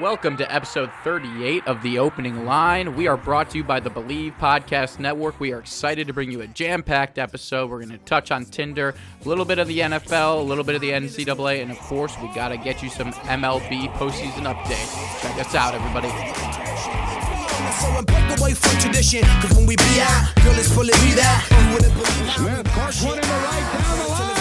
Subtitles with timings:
[0.00, 2.94] Welcome to episode 38 of The Opening Line.
[2.94, 5.40] We are brought to you by the Believe Podcast Network.
[5.40, 7.68] We are excited to bring you a jam packed episode.
[7.68, 8.94] We're going to touch on Tinder,
[9.24, 12.14] a little bit of the NFL, a little bit of the NCAA, and of course,
[12.22, 15.20] we got to get you some MLB postseason updates.
[15.20, 16.08] Check us out, everybody.
[16.08, 21.14] So I break away from tradition, cause when we be out, girl, it's fully be
[21.18, 21.42] that.
[21.50, 24.38] You wouldn't believe how Smith, Clark running the right down the line.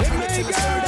[0.00, 0.56] It may go.
[0.80, 0.83] Go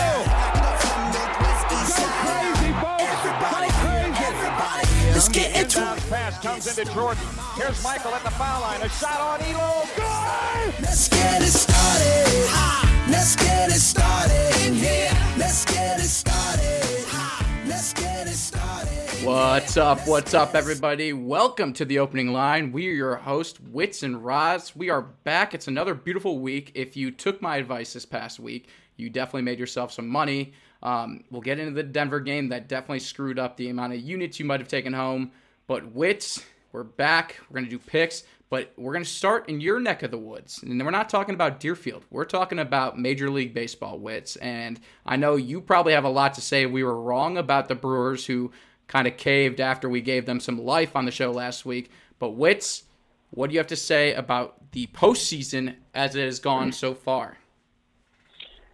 [5.66, 6.10] Let's get into Down it.
[6.10, 7.24] pass comes into Jordan.
[7.56, 8.82] Here's Michael at the foul line.
[8.82, 9.82] A shot on Elo.
[9.96, 10.80] Good.
[10.80, 12.48] Let's get it started.
[12.50, 13.06] Ha.
[13.10, 15.10] Let's get it started in here.
[15.36, 17.04] Let's get it started.
[17.08, 17.64] Ha.
[17.66, 19.26] Let's get it started.
[19.26, 20.06] What's up?
[20.06, 21.12] What's up, everybody?
[21.12, 22.70] Welcome to the opening line.
[22.70, 24.76] We are your host, Wits and Roz.
[24.76, 25.52] We are back.
[25.52, 26.70] It's another beautiful week.
[26.76, 30.52] If you took my advice this past week, you definitely made yourself some money.
[30.84, 32.50] Um, we'll get into the Denver game.
[32.50, 35.32] That definitely screwed up the amount of units you might have taken home.
[35.68, 37.40] But Wits, we're back.
[37.48, 40.62] We're gonna do picks, but we're gonna start in your neck of the woods.
[40.62, 42.04] And we're not talking about Deerfield.
[42.08, 44.36] We're talking about Major League Baseball Wits.
[44.36, 46.66] And I know you probably have a lot to say.
[46.66, 48.52] We were wrong about the Brewers, who
[48.86, 51.90] kind of caved after we gave them some life on the show last week.
[52.20, 52.84] But Wits,
[53.30, 57.38] what do you have to say about the postseason as it has gone so far?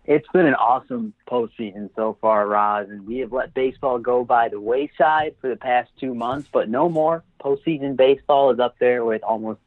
[0.05, 4.49] It's been an awesome postseason so far, Roz, and we have let baseball go by
[4.49, 7.23] the wayside for the past two months, but no more.
[7.41, 9.61] Postseason baseball is up there with almost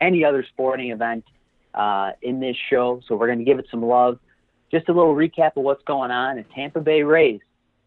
[0.00, 1.24] any other sporting event
[1.72, 4.18] uh, in this show, so we're going to give it some love.
[4.72, 6.36] Just a little recap of what's going on.
[6.36, 7.40] The Tampa Bay Rays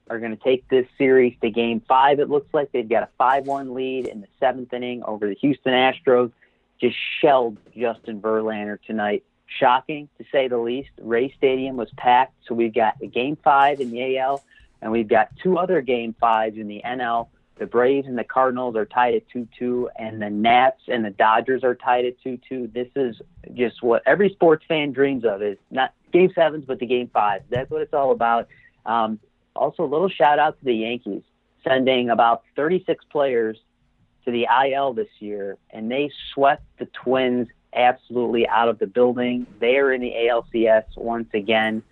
[0.09, 2.71] are going to take this series to game five, it looks like.
[2.71, 6.31] They've got a 5 1 lead in the seventh inning over the Houston Astros.
[6.79, 9.25] Just shelled Justin Verlander tonight
[9.57, 10.89] shocking to say the least.
[11.01, 14.43] Ray Stadium was packed, so we've got a game five in the AL,
[14.81, 17.27] and we've got two other game fives in the NL.
[17.57, 21.09] The Braves and the Cardinals are tied at 2 2, and the Nats and the
[21.09, 22.71] Dodgers are tied at 2 2.
[22.73, 23.21] This is
[23.53, 27.43] just what every sports fan dreams of is not game sevens, but the game fives.
[27.49, 28.47] That's what it's all about.
[28.85, 29.19] Um,
[29.55, 31.23] also, a little shout out to the Yankees,
[31.63, 33.57] sending about 36 players
[34.23, 39.45] to the IL this year, and they swept the Twins absolutely out of the building.
[39.59, 41.83] They are in the ALCS once again,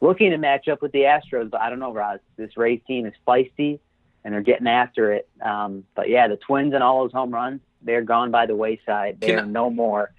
[0.00, 1.50] looking to match up with the Astros.
[1.50, 2.20] But I don't know, Roz.
[2.36, 3.78] This Rays team is feisty,
[4.24, 5.28] and they're getting after it.
[5.42, 9.18] Um, but yeah, the Twins and all those home runs, they're gone by the wayside.
[9.20, 10.12] They're no more.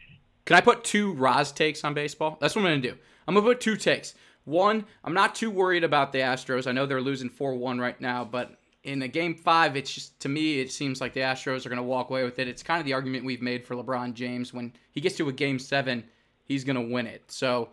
[0.46, 2.38] Can I put two Roz takes on baseball?
[2.40, 2.98] That's what I'm going to do.
[3.28, 4.14] I'm going to put two takes.
[4.46, 6.68] One, I'm not too worried about the Astros.
[6.68, 8.57] I know they're losing 4 1 right now, but
[8.88, 11.78] in a game five, it's just, to me, it seems like the Astros are going
[11.78, 12.48] to walk away with it.
[12.48, 14.54] It's kind of the argument we've made for LeBron James.
[14.54, 16.06] When he gets to a game seven,
[16.44, 17.30] he's going to win it.
[17.32, 17.70] So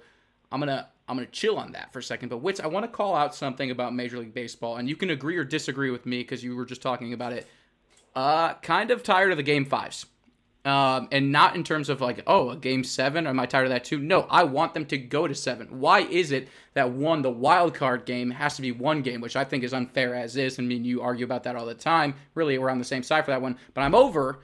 [0.53, 0.89] I'm to.
[1.07, 2.31] I'm to chill on that for a second.
[2.31, 5.11] But, Wits, I want to call out something about Major League Baseball, and you can
[5.11, 7.47] agree or disagree with me because you were just talking about it.
[8.17, 10.07] Uh, kind of tired of the game fives.
[10.65, 13.27] Um, and not in terms of like, oh, a game seven.
[13.27, 13.99] Am I tired of that too?
[13.99, 15.79] No, I want them to go to seven.
[15.79, 19.37] Why is it that one, the wild card game, has to be one game, which
[19.37, 20.59] I think is unfair as is.
[20.59, 22.15] I mean, you argue about that all the time.
[22.35, 23.59] Really, we're on the same side for that one.
[23.75, 24.41] But I'm over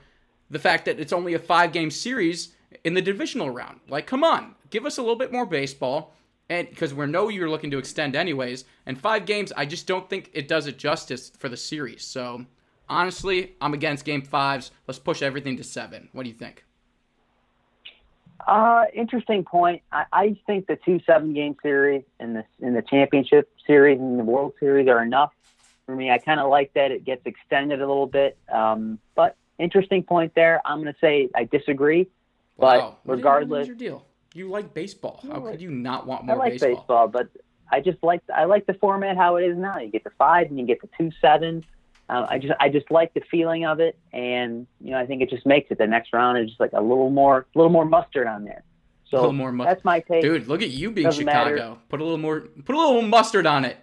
[0.51, 2.49] the fact that it's only a five game series
[2.83, 3.79] in the divisional round.
[3.89, 6.13] Like, come on, give us a little bit more baseball.
[6.49, 10.09] And because we know you're looking to extend anyways, and five games, I just don't
[10.09, 12.03] think it does it justice for the series.
[12.03, 12.45] So
[12.91, 14.69] honestly, I'm against game fives.
[14.87, 16.09] Let's push everything to seven.
[16.11, 16.65] What do you think?
[18.45, 19.81] Uh, interesting point.
[19.91, 24.19] I, I think the two seven game series and the in the championship series and
[24.19, 25.31] the World Series are enough
[25.85, 26.11] for me.
[26.11, 28.37] I kind of like that it gets extended a little bit.
[28.51, 30.61] Um, but interesting point there.
[30.65, 32.07] I'm going to say I disagree.
[32.57, 32.89] But Wow.
[32.89, 34.05] Is- regardless, your deal?
[34.33, 35.19] You like baseball.
[35.29, 36.75] How could you not want I more like baseball?
[36.75, 37.07] baseball.
[37.09, 37.27] but
[37.71, 39.77] I just like I like the format how it is now.
[39.77, 41.63] You get the five and you get the two seven.
[42.11, 45.21] Uh, I just I just like the feeling of it, and you know I think
[45.21, 47.71] it just makes it the next round is just like a little more a little
[47.71, 48.63] more mustard on there.
[49.05, 50.21] So A little more mu- that's my take.
[50.21, 51.49] Dude, look at you being Doesn't Chicago.
[51.55, 51.75] matter.
[51.89, 52.41] Put a little more.
[52.65, 53.77] Put a little mustard on it.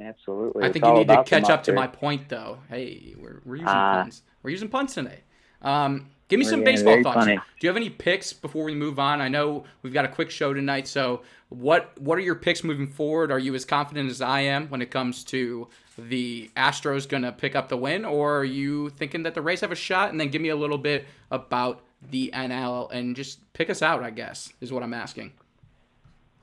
[0.00, 0.62] Absolutely.
[0.62, 2.58] I It's think you need to catch up to my point, though.
[2.68, 4.02] Hey, we're, we're using Ah.
[4.02, 4.22] puns.
[4.42, 5.20] We're using puns today.
[5.62, 7.20] Um, give me some baseball thoughts.
[7.24, 7.36] funny.
[7.36, 9.20] Do you have any picks before we move on?
[9.20, 12.86] I know we've got a quick show tonight, so what what are your picks moving
[12.88, 13.30] forward?
[13.30, 17.32] Are you as confident as I am when it comes to the Astros going to
[17.32, 20.10] pick up the win, or are you thinking that the Rays have a shot?
[20.10, 24.02] And then give me a little bit about the NL and just pick us out.
[24.02, 25.32] I guess is what I'm asking.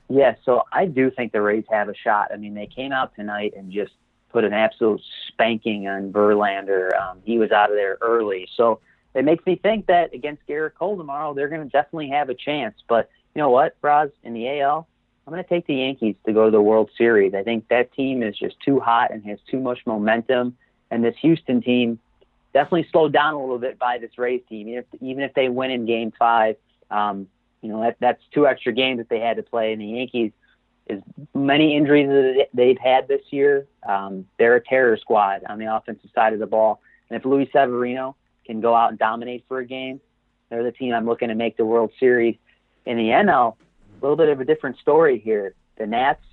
[0.10, 2.32] Yeah, so I do think the Rays have a shot.
[2.34, 3.94] I mean, they came out tonight and just
[4.30, 6.90] put an absolute spanking on Verlander.
[7.00, 8.82] Um, he was out of there early, so
[9.14, 12.34] it makes me think that against Gerrit Cole tomorrow, they're going to definitely have a
[12.34, 12.76] chance.
[12.88, 14.88] But you know what, Roz, in the AL,
[15.32, 17.34] I'm going to take the Yankees to go to the World Series.
[17.34, 20.58] I think that team is just too hot and has too much momentum,
[20.90, 22.00] and this Houston team
[22.54, 24.68] definitely slowed down a little bit by this Rays team.
[24.68, 26.58] Even if, even if they win in Game Five,
[26.90, 27.30] um,
[27.62, 29.72] you know that that's two extra games that they had to play.
[29.72, 30.34] And the Yankees,
[30.90, 31.00] as
[31.34, 36.10] many injuries that they've had this year, um, they're a terror squad on the offensive
[36.14, 36.82] side of the ball.
[37.10, 40.02] And if Luis Severino can go out and dominate for a game,
[40.50, 42.36] they're the team I'm looking to make the World Series.
[42.86, 43.56] In the NL,
[44.02, 45.56] little bit of a different story here.
[45.78, 46.24] The Nats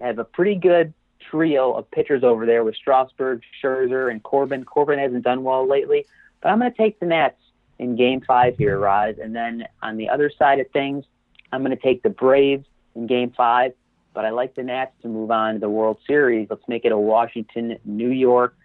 [0.00, 0.92] have a pretty good
[1.30, 4.64] trio of pitchers over there with Strasburg, Scherzer, and Corbin.
[4.64, 6.06] Corbin hasn't done well lately,
[6.40, 7.40] but I'm going to take the Nats
[7.78, 9.16] in Game Five here, Roz.
[9.22, 11.04] And then on the other side of things,
[11.52, 13.72] I'm going to take the Braves in Game Five.
[14.14, 16.48] But I like the Nats to move on to the World Series.
[16.48, 18.56] Let's make it a Washington, New York,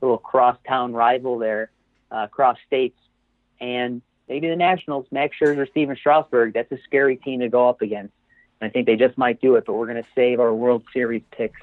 [0.00, 1.70] little crosstown rival there,
[2.10, 2.98] uh, cross states,
[3.60, 6.54] and maybe the Nationals, Max Scherzer, Steven Strasburg.
[6.54, 8.12] That's a scary team to go up against.
[8.60, 9.64] And I think they just might do it.
[9.66, 11.60] But we're going to save our World Series picks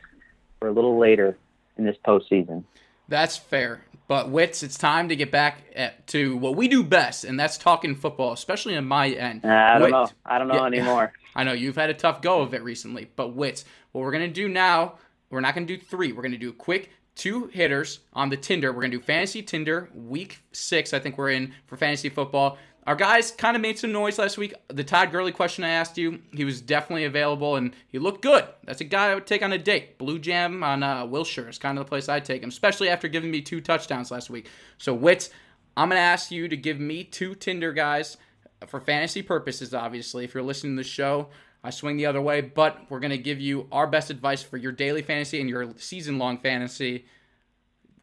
[0.60, 1.38] for a little later
[1.78, 2.64] in this postseason.
[3.08, 3.82] That's fair.
[4.08, 7.58] But Wits, it's time to get back at, to what we do best, and that's
[7.58, 9.44] talking football, especially on my end.
[9.44, 10.08] Uh, I don't know.
[10.26, 10.66] I don't know Yeah.
[10.66, 11.14] anymore.
[11.36, 14.28] I know you've had a tough go of it recently, but Wits, what we're gonna
[14.28, 14.94] do now,
[15.32, 16.12] we're not gonna do three.
[16.14, 18.72] We're gonna do a quick two hitters on the Tinder.
[18.72, 20.94] We're gonna do fantasy Tinder week six.
[20.94, 22.58] I think we're in for fantasy football.
[22.88, 24.54] Our guys kind of made some noise last week.
[24.68, 28.46] The Todd Gurley question I asked you, he was definitely available and he looked good.
[28.64, 29.98] That's a guy I would take on a date.
[29.98, 33.08] Blue Jam on uh, Wilshire is kind of the place I'd take him, especially after
[33.08, 34.50] giving me two touchdowns last week.
[34.78, 35.32] So, Wits,
[35.76, 38.18] I'm going to ask you to give me two Tinder guys
[38.68, 40.24] for fantasy purposes, obviously.
[40.24, 41.30] If you're listening to the show,
[41.66, 44.58] I swing the other way, but we're going to give you our best advice for
[44.58, 47.06] your daily fantasy and your season long fantasy.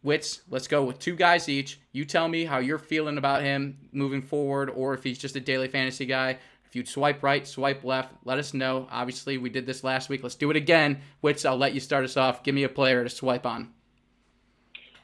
[0.02, 1.78] Wits, let's go with two guys each.
[1.92, 5.40] You tell me how you're feeling about him moving forward, or if he's just a
[5.40, 6.38] daily fantasy guy.
[6.66, 8.88] If you'd swipe right, swipe left, let us know.
[8.90, 10.24] Obviously, we did this last week.
[10.24, 11.00] Let's do it again.
[11.20, 12.42] Wits, I'll let you start us off.
[12.42, 13.70] Give me a player to swipe on.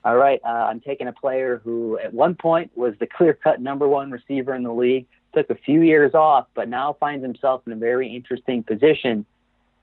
[0.04, 3.86] All right, uh, I'm taking a player who at one point was the clear-cut number
[3.86, 5.06] one receiver in the league.
[5.34, 9.26] Took a few years off, but now finds himself in a very interesting position.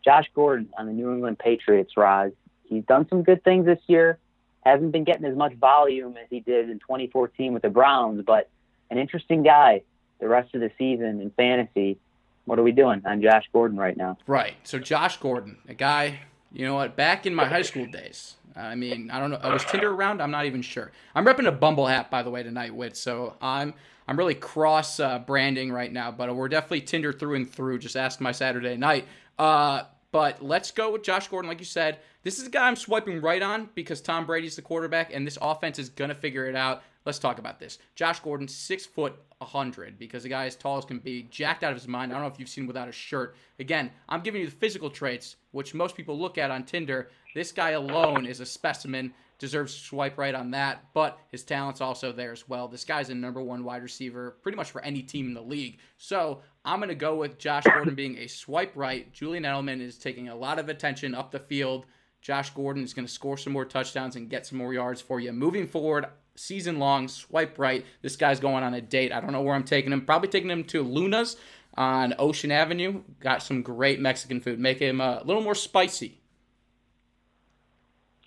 [0.03, 1.95] Josh Gordon on the New England Patriots.
[1.97, 2.31] Roz,
[2.65, 4.17] he's done some good things this year.
[4.65, 8.49] Hasn't been getting as much volume as he did in 2014 with the Browns, but
[8.89, 9.81] an interesting guy
[10.19, 11.97] the rest of the season in fantasy.
[12.45, 14.17] What are we doing on Josh Gordon right now?
[14.27, 14.55] Right.
[14.63, 16.21] So Josh Gordon, a guy,
[16.53, 16.95] you know what?
[16.95, 19.39] Back in my high school days, I mean, I don't know.
[19.43, 20.21] Was Tinder around?
[20.21, 20.91] I'm not even sure.
[21.13, 22.95] I'm repping a Bumble hat, by the way, tonight, Wit.
[22.95, 23.73] So I'm
[24.07, 27.79] I'm really cross uh, branding right now, but we're definitely Tinder through and through.
[27.79, 29.07] Just ask my Saturday night.
[29.37, 31.99] Uh, but let's go with Josh Gordon, like you said.
[32.23, 35.37] This is a guy I'm swiping right on because Tom Brady's the quarterback, and this
[35.41, 36.83] offense is gonna figure it out.
[37.05, 37.77] Let's talk about this.
[37.95, 41.71] Josh Gordon, six foot, hundred, because the guy as tall as can be, jacked out
[41.71, 42.11] of his mind.
[42.11, 43.35] I don't know if you've seen him without a shirt.
[43.59, 47.09] Again, I'm giving you the physical traits, which most people look at on Tinder.
[47.35, 49.13] This guy alone is a specimen.
[49.37, 52.69] Deserves swipe right on that, but his talent's also there as well.
[52.69, 55.79] This guy's a number one wide receiver, pretty much for any team in the league.
[55.97, 59.11] So I'm going to go with Josh Gordon being a swipe right.
[59.11, 61.85] Julian Edelman is taking a lot of attention up the field.
[62.21, 65.19] Josh Gordon is going to score some more touchdowns and get some more yards for
[65.19, 65.33] you.
[65.33, 67.85] Moving forward, season long, swipe right.
[68.01, 69.11] This guy's going on a date.
[69.11, 70.05] I don't know where I'm taking him.
[70.05, 71.37] Probably taking him to Luna's
[71.75, 73.01] on Ocean Avenue.
[73.19, 74.59] Got some great Mexican food.
[74.59, 76.19] Make him a little more spicy.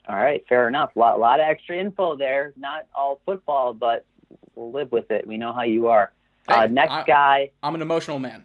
[0.09, 0.97] All right, fair enough.
[0.97, 2.55] A lot, lot of extra info there.
[2.57, 4.07] Not all football, but
[4.55, 5.27] we'll live with it.
[5.27, 6.13] We know how you are.
[6.49, 8.45] uh, next I- guy, I'm an emotional man.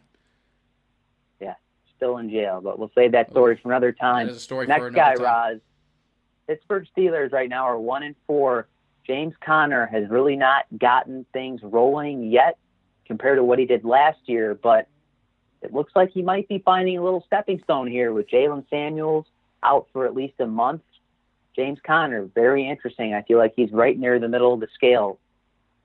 [1.39, 1.53] yeah,
[1.95, 4.25] still in jail, but we'll save that story for another time.
[4.27, 5.23] That is a story next for another guy, time.
[5.53, 5.59] Roz.
[6.47, 8.67] Pittsburgh Steelers right now are one and four.
[9.05, 12.57] James Conner has really not gotten things rolling yet
[13.05, 14.87] compared to what he did last year, but
[15.61, 19.25] it looks like he might be finding a little stepping stone here with Jaylen Samuels
[19.61, 20.81] out for at least a month.
[21.55, 23.13] James Conner, very interesting.
[23.13, 25.19] I feel like he's right near the middle of the scale.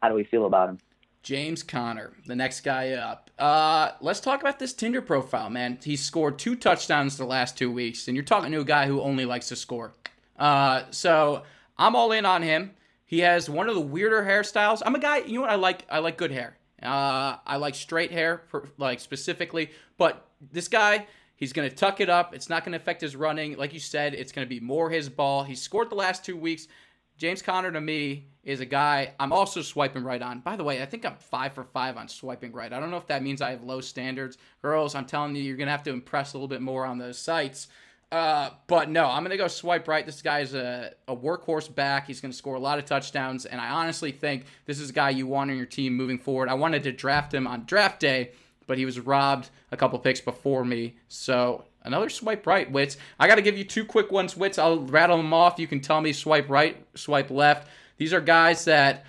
[0.00, 0.78] How do we feel about him?
[1.22, 3.30] James Conner, the next guy up.
[3.38, 5.78] Uh, let's talk about this Tinder profile, man.
[5.82, 9.00] He's scored two touchdowns the last two weeks, and you're talking to a guy who
[9.00, 9.92] only likes to score.
[10.38, 11.42] Uh, so
[11.76, 12.72] I'm all in on him.
[13.08, 14.82] He has one of the weirder hairstyles.
[14.84, 15.50] I'm a guy, you know what?
[15.50, 15.86] I like.
[15.90, 16.58] I like good hair.
[16.82, 19.70] Uh, I like straight hair, for, like specifically.
[19.96, 22.34] But this guy, he's gonna tuck it up.
[22.34, 23.56] It's not gonna affect his running.
[23.56, 25.42] Like you said, it's gonna be more his ball.
[25.42, 26.68] He's scored the last two weeks.
[27.16, 30.40] James Conner to me is a guy I'm also swiping right on.
[30.40, 32.72] By the way, I think I'm five for five on swiping right.
[32.72, 34.36] I don't know if that means I have low standards.
[34.62, 36.98] Girls, I'm telling you, you're going to have to impress a little bit more on
[36.98, 37.68] those sites.
[38.10, 40.04] Uh, but no, I'm going to go swipe right.
[40.06, 42.06] This guy's a, a workhorse back.
[42.06, 43.44] He's going to score a lot of touchdowns.
[43.44, 46.48] And I honestly think this is a guy you want on your team moving forward.
[46.48, 48.30] I wanted to draft him on draft day,
[48.66, 50.96] but he was robbed a couple picks before me.
[51.08, 52.96] So another swipe right, Wits.
[53.20, 54.58] I got to give you two quick ones, Wits.
[54.58, 55.58] I'll rattle them off.
[55.58, 57.68] You can tell me swipe right, swipe left.
[57.98, 59.04] These are guys that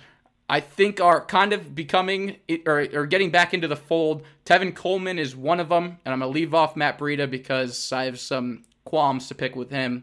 [0.50, 4.24] I think are kind of becoming or, or getting back into the fold.
[4.44, 8.04] Tevin Coleman is one of them, and I'm to leave off Matt Breida because I
[8.04, 10.02] have some qualms to pick with him.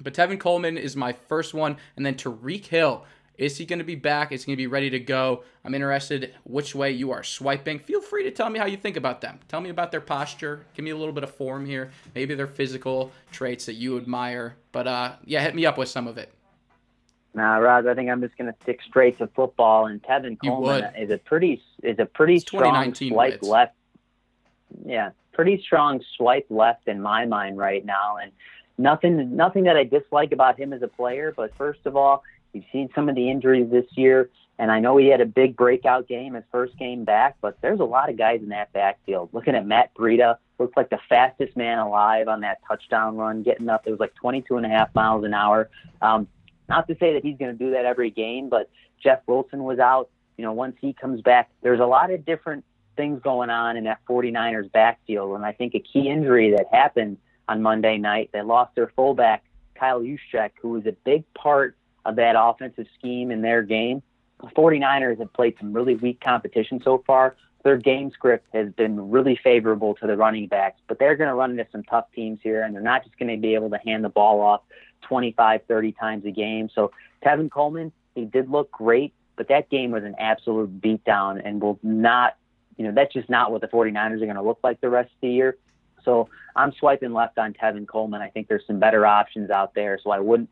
[0.00, 3.06] But Tevin Coleman is my first one, and then Tyreek Hill.
[3.38, 4.32] Is he going to be back?
[4.32, 5.44] Is he going to be ready to go?
[5.64, 7.78] I'm interested which way you are swiping.
[7.78, 9.40] Feel free to tell me how you think about them.
[9.48, 10.66] Tell me about their posture.
[10.74, 11.90] Give me a little bit of form here.
[12.14, 14.56] Maybe their physical traits that you admire.
[14.72, 16.30] But uh, yeah, hit me up with some of it.
[17.32, 19.86] Nah, Roz, I think I'm just going to stick straight to football.
[19.86, 23.74] And Tevin Coleman is a pretty is a pretty It's strong 2019 swipe left.
[24.84, 28.32] Yeah, pretty strong swipe left in my mind right now, and
[28.76, 31.32] nothing nothing that I dislike about him as a player.
[31.34, 34.96] But first of all, you've seen some of the injuries this year, and I know
[34.96, 37.36] he had a big breakout game his first game back.
[37.40, 39.28] But there's a lot of guys in that backfield.
[39.32, 43.68] Looking at Matt Breida, looks like the fastest man alive on that touchdown run, getting
[43.68, 43.86] up.
[43.86, 45.70] It was like 22 and a half miles an hour.
[46.02, 46.26] Um,
[46.68, 48.68] not to say that he's going to do that every game, but
[49.00, 50.10] Jeff Wilson was out.
[50.36, 52.64] You know, once he comes back, there's a lot of different
[52.98, 55.36] things going on in that 49ers backfield.
[55.36, 57.16] And I think a key injury that happened
[57.48, 62.16] on Monday night, they lost their fullback, Kyle Juszczyk, who was a big part of
[62.16, 64.02] that offensive scheme in their game.
[64.42, 67.36] The 49ers have played some really weak competition so far.
[67.64, 71.34] Their game script has been really favorable to the running backs, but they're going to
[71.34, 73.78] run into some tough teams here, and they're not just going to be able to
[73.78, 74.62] hand the ball off
[75.02, 76.68] 25, 30 times a game.
[76.74, 76.92] So
[77.24, 81.78] Tevin Coleman, he did look great, but that game was an absolute beatdown and will
[81.82, 82.36] not,
[82.78, 85.10] you know, that's just not what the 49ers are going to look like the rest
[85.10, 85.56] of the year.
[86.04, 88.22] So I'm swiping left on Tevin Coleman.
[88.22, 89.98] I think there's some better options out there.
[90.02, 90.48] So I wouldn't,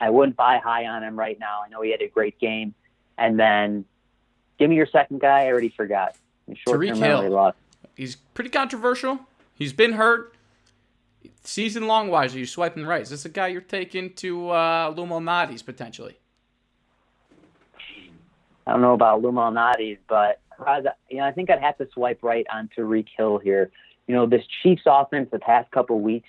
[0.00, 1.60] I wouldn't buy high on him right now.
[1.64, 2.74] I know he had a great game.
[3.18, 3.84] And then
[4.58, 5.44] give me your second guy.
[5.44, 6.16] I already forgot.
[6.66, 7.52] Memory Hill.
[7.94, 9.20] He's pretty controversial.
[9.54, 10.34] He's been hurt.
[11.42, 13.02] Season long wise, are you swiping right?
[13.02, 16.18] Is this a guy you're taking to uh, Nadi's potentially?
[18.66, 21.88] I don't know about Lou Malnati's, but Roz, you know, I think I'd have to
[21.92, 23.70] swipe right on Tyreek Hill here.
[24.06, 26.28] You know, this Chiefs offense the past couple weeks,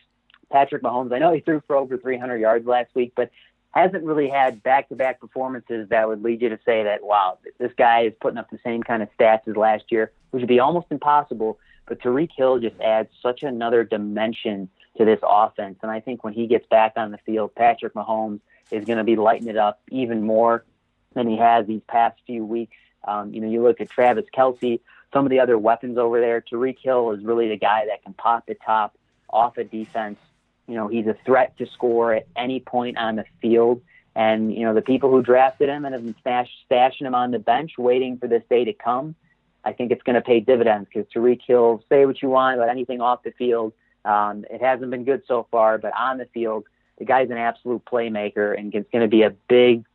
[0.51, 3.29] Patrick Mahomes, I know he threw for over 300 yards last week, but
[3.71, 8.03] hasn't really had back-to-back performances that would lead you to say that, wow, this guy
[8.03, 10.87] is putting up the same kind of stats as last year, which would be almost
[10.89, 11.59] impossible.
[11.85, 15.77] But Tyreek Hill just adds such another dimension to this offense.
[15.83, 18.39] And I think when he gets back on the field, Patrick Mahomes
[18.71, 20.65] is going to be lighting it up even more
[21.13, 22.75] than he has these past few weeks.
[23.05, 24.79] Um, you know, you look at Travis Kelce,
[25.13, 26.41] some of the other weapons over there.
[26.41, 28.97] Tyreek Hill is really the guy that can pop the top
[29.29, 30.19] off a defense.
[30.67, 33.81] You know, he's a threat to score at any point on the field.
[34.15, 37.31] And, you know, the people who drafted him and have been stash, stashing him on
[37.31, 39.15] the bench waiting for this day to come,
[39.63, 42.69] I think it's going to pay dividends because Tyreek Hill, say what you want about
[42.69, 43.73] anything off the field.
[44.05, 46.65] Um, it hasn't been good so far, but on the field,
[46.97, 49.85] the guy's an absolute playmaker and it's going to be a big,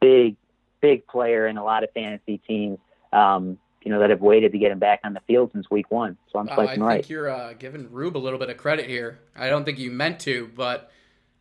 [0.00, 0.36] big,
[0.82, 2.78] big player in a lot of fantasy teams.
[3.12, 5.90] Um, you know that have waited to get him back on the field since week
[5.90, 6.16] one.
[6.32, 7.10] So I'm Uh, I swiping think right.
[7.10, 9.18] you're uh, giving Rube a little bit of credit here.
[9.34, 10.90] I don't think you meant to, but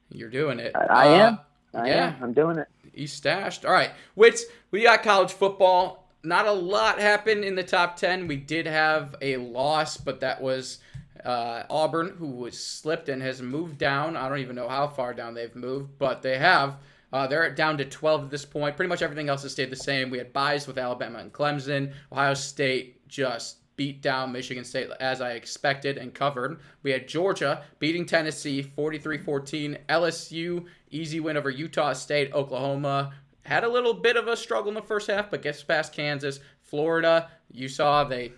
[0.10, 0.76] you're doing it.
[0.76, 1.40] I, I Uh, am.
[1.74, 2.16] I yeah.
[2.16, 2.24] am.
[2.24, 2.68] I'm doing it.
[2.94, 3.64] He's stashed.
[3.66, 3.92] All right.
[4.16, 6.08] Wits, we got college football.
[6.24, 8.28] Not a lot happened in the top 10.
[8.28, 10.80] We did have a loss, but that was
[11.24, 14.18] uh, Auburn, who was slipped and has moved down.
[14.18, 16.78] I don't even know how far down they've moved, but they have.
[17.14, 18.76] Uh, they're down to 12 at this point.
[18.76, 20.10] Pretty much everything else has stayed the same.
[20.10, 21.94] We had buys with Alabama and Clemson.
[22.12, 26.60] Ohio State just beat down Michigan State as I expected and covered.
[26.84, 29.78] We had Georgia beating Tennessee 43-14.
[29.90, 32.34] LSU easy win over Utah State.
[32.34, 33.14] Oklahoma
[33.44, 36.40] had a little bit of a struggle in the first half, but gets past Kansas.
[36.62, 38.32] Florida, you saw they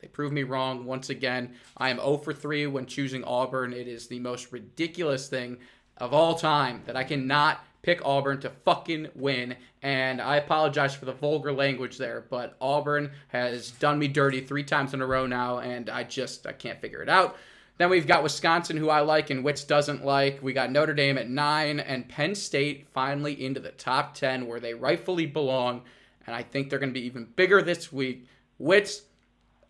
[0.00, 1.54] they proved me wrong once again.
[1.76, 3.72] I am 0 for 3 when choosing Auburn.
[3.72, 5.58] It is the most ridiculous thing
[5.98, 9.56] of all time that I cannot pick Auburn to fucking win.
[9.82, 14.64] And I apologize for the vulgar language there, but Auburn has done me dirty three
[14.64, 17.36] times in a row now, and I just I can't figure it out.
[17.78, 20.42] Then we've got Wisconsin, who I like and Wits doesn't like.
[20.42, 24.60] We got Notre Dame at nine, and Penn State finally into the top 10 where
[24.60, 25.80] they rightfully belong.
[26.26, 28.26] And I think they're going to be even bigger this week.
[28.58, 29.04] Wits,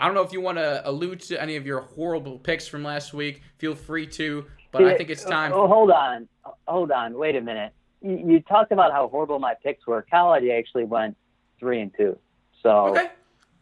[0.00, 2.83] I don't know if you want to allude to any of your horrible picks from
[2.83, 3.43] last week.
[3.59, 5.52] Feel free to, but I think it's time.
[5.52, 6.29] Oh, hold on.
[6.67, 7.17] Hold on.
[7.17, 7.73] Wait a minute.
[8.02, 10.02] You, you talked about how horrible my picks were.
[10.11, 11.16] College I actually went
[11.59, 12.19] three and two.
[12.62, 13.09] So Okay.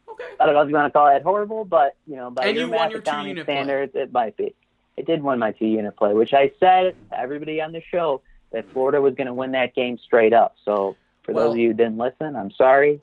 [0.08, 0.24] Okay.
[0.40, 2.56] I don't know if you want to call that horrible, but you know, by And
[2.56, 3.54] your you won your two-unit play.
[3.54, 4.54] standards, it might be.
[4.96, 8.22] It did win my two unit play, which I said to everybody on the show
[8.52, 10.56] that Florida was going to win that game straight up.
[10.64, 13.00] So for Well- those of you who didn't listen, I'm sorry.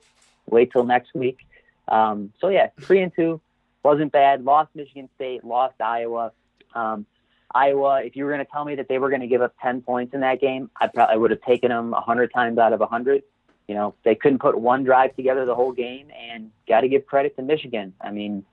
[0.50, 1.38] Wait till next week.
[1.88, 3.40] Um, so yeah, three and two
[3.84, 4.44] wasn't bad.
[4.44, 6.32] Lost Michigan State, lost Iowa.
[6.74, 7.06] Um,
[7.56, 9.56] Iowa, if you were going to tell me that they were going to give up
[9.64, 12.82] 10 points in that game, I probably would have taken them 100 times out of
[12.82, 13.24] 100.
[13.70, 17.06] You know, they couldn't put one drive together the whole game, and got to give
[17.06, 17.94] credit to Michigan.
[18.02, 18.46] I mean,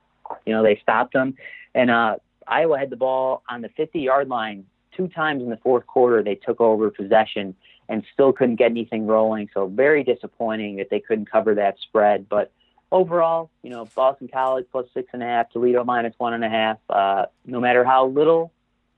[0.47, 1.35] you know, they stopped them.
[1.75, 2.17] And uh,
[2.47, 4.67] Iowa had the ball on the 50 yard line
[4.97, 6.23] two times in the fourth quarter.
[6.23, 7.57] They took over possession
[7.89, 9.51] and still couldn't get anything rolling.
[9.53, 12.29] So, very disappointing that they couldn't cover that spread.
[12.29, 12.53] But
[12.93, 16.49] overall, you know, Boston College plus six and a half, Toledo minus one and a
[16.49, 16.79] half.
[16.89, 18.53] Uh, no matter how little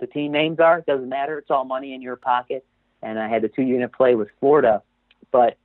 [0.04, 1.38] the team names are, it doesn't matter.
[1.38, 2.64] It's all money in your pocket.
[3.02, 4.82] And I had the two unit play with Florida.
[5.32, 5.56] But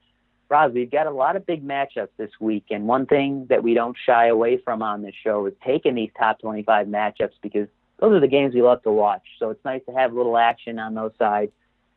[0.50, 3.76] Roz, we've got a lot of big matchups this week, and one thing that we
[3.76, 7.68] don't shy away from on this show is taking these top 25 matchups because
[8.00, 9.22] those are the games we love to watch.
[9.40, 11.52] So it's nice to have a little action on those sides.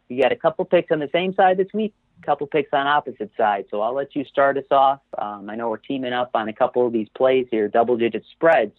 [0.08, 2.86] You got a couple picks on the same side this week, a couple picks on
[2.86, 3.68] opposite sides.
[3.70, 5.00] So I'll let you start us off.
[5.16, 8.74] Um, I know we're teaming up on a couple of these plays here, double-digit spreads.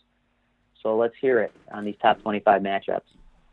[0.83, 3.01] So let's hear it on these top 25 matchups.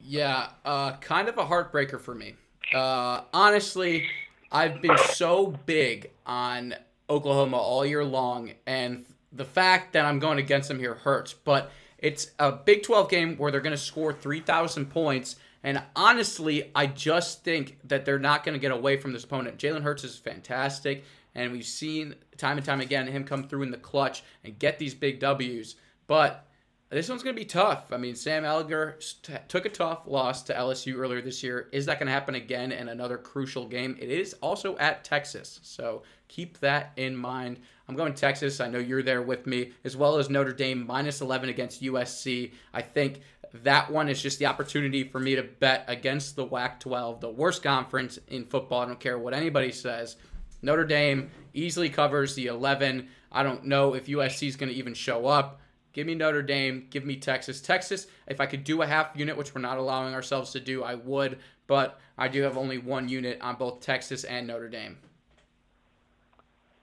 [0.03, 2.35] Yeah, uh, kind of a heartbreaker for me.
[2.75, 4.09] Uh, honestly,
[4.51, 6.75] I've been so big on
[7.09, 11.33] Oklahoma all year long, and the fact that I'm going against them here hurts.
[11.33, 15.37] But it's a Big 12 game where they're going to score 3,000 points.
[15.63, 19.59] And honestly, I just think that they're not going to get away from this opponent.
[19.59, 21.05] Jalen Hurts is fantastic,
[21.35, 24.79] and we've seen time and time again him come through in the clutch and get
[24.79, 25.77] these big W's.
[26.07, 26.47] But
[26.91, 27.93] this one's going to be tough.
[27.93, 31.69] I mean, Sam Ehlinger st- took a tough loss to LSU earlier this year.
[31.71, 33.97] Is that going to happen again in another crucial game?
[34.01, 37.61] It is also at Texas, so keep that in mind.
[37.89, 38.61] I'm going Texas.
[38.61, 42.53] I know you're there with me, as well as Notre Dame minus 11 against USC.
[42.75, 43.21] I think
[43.63, 47.31] that one is just the opportunity for me to bet against the Pac 12, the
[47.31, 48.81] worst conference in football.
[48.81, 50.17] I don't care what anybody says.
[50.63, 53.09] Notre Dame easily covers the 11.
[53.33, 55.60] I don't know if USC is going to even show up.
[55.93, 56.87] Give me Notre Dame.
[56.91, 57.61] Give me Texas.
[57.61, 60.83] Texas, if I could do a half unit, which we're not allowing ourselves to do,
[60.85, 61.39] I would.
[61.67, 64.99] But I do have only one unit on both Texas and Notre Dame.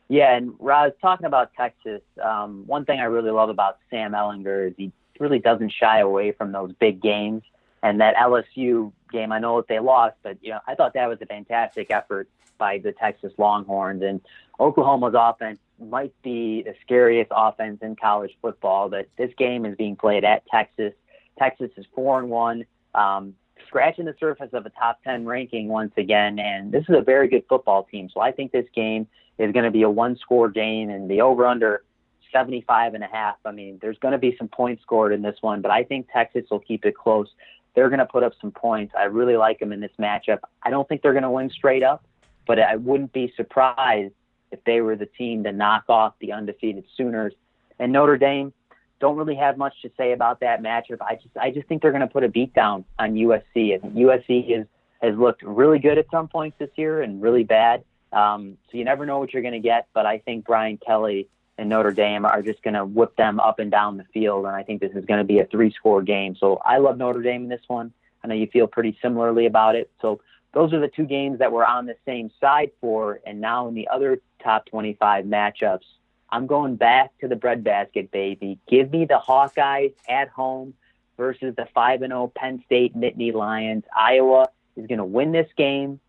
[0.09, 4.69] Yeah, and Roz, talking about Texas, um, one thing I really love about Sam Ehlinger
[4.69, 7.43] is he really doesn't shy away from those big games.
[7.83, 11.07] And that LSU game, I know that they lost, but you know, I thought that
[11.07, 14.01] was a fantastic effort by the Texas Longhorns.
[14.01, 14.21] And
[14.59, 18.89] Oklahoma's offense might be the scariest offense in college football.
[18.89, 20.93] But this game is being played at Texas.
[21.37, 22.65] Texas is four and one,
[22.95, 23.35] um,
[23.67, 26.39] scratching the surface of a top ten ranking once again.
[26.39, 28.09] And this is a very good football team.
[28.11, 31.21] So I think this game is going to be a one score game and the
[31.21, 31.83] over under
[32.31, 33.35] 75 and a half.
[33.45, 36.07] I mean, there's going to be some points scored in this one, but I think
[36.11, 37.27] Texas will keep it close.
[37.75, 38.93] They're going to put up some points.
[38.97, 40.39] I really like them in this matchup.
[40.63, 42.03] I don't think they're going to win straight up,
[42.47, 44.13] but I wouldn't be surprised
[44.51, 47.33] if they were the team to knock off the undefeated Sooners.
[47.79, 48.53] And Notre Dame,
[48.99, 50.97] don't really have much to say about that matchup.
[51.01, 53.75] I just I just think they're going to put a beat down on USC.
[53.75, 54.65] And USC is
[55.01, 57.83] has looked really good at some points this year and really bad.
[58.11, 59.87] Um, so you never know what you're going to get.
[59.93, 63.59] But I think Brian Kelly and Notre Dame are just going to whip them up
[63.59, 66.35] and down the field, and I think this is going to be a three-score game.
[66.39, 67.91] So I love Notre Dame in this one.
[68.23, 69.89] I know you feel pretty similarly about it.
[70.01, 70.21] So
[70.53, 73.19] those are the two games that we're on the same side for.
[73.25, 75.85] And now in the other top 25 matchups,
[76.29, 78.59] I'm going back to the breadbasket, baby.
[78.67, 80.73] Give me the Hawkeyes at home
[81.15, 83.83] versus the 5 0 Penn State Nittany Lions.
[83.95, 85.99] Iowa is going to win this game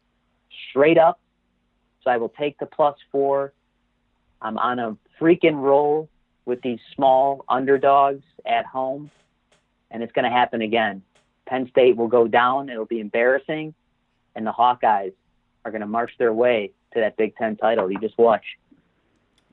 [0.70, 1.20] straight up.
[2.02, 3.52] So I will take the plus four.
[4.40, 6.08] I'm on a freaking roll
[6.44, 9.10] with these small underdogs at home,
[9.90, 11.02] and it's going to happen again.
[11.46, 12.68] Penn State will go down.
[12.68, 13.74] It'll be embarrassing,
[14.38, 15.12] and the Hawkeyes
[15.64, 17.90] are going to march their way to that Big Ten title.
[17.90, 18.44] You just watch.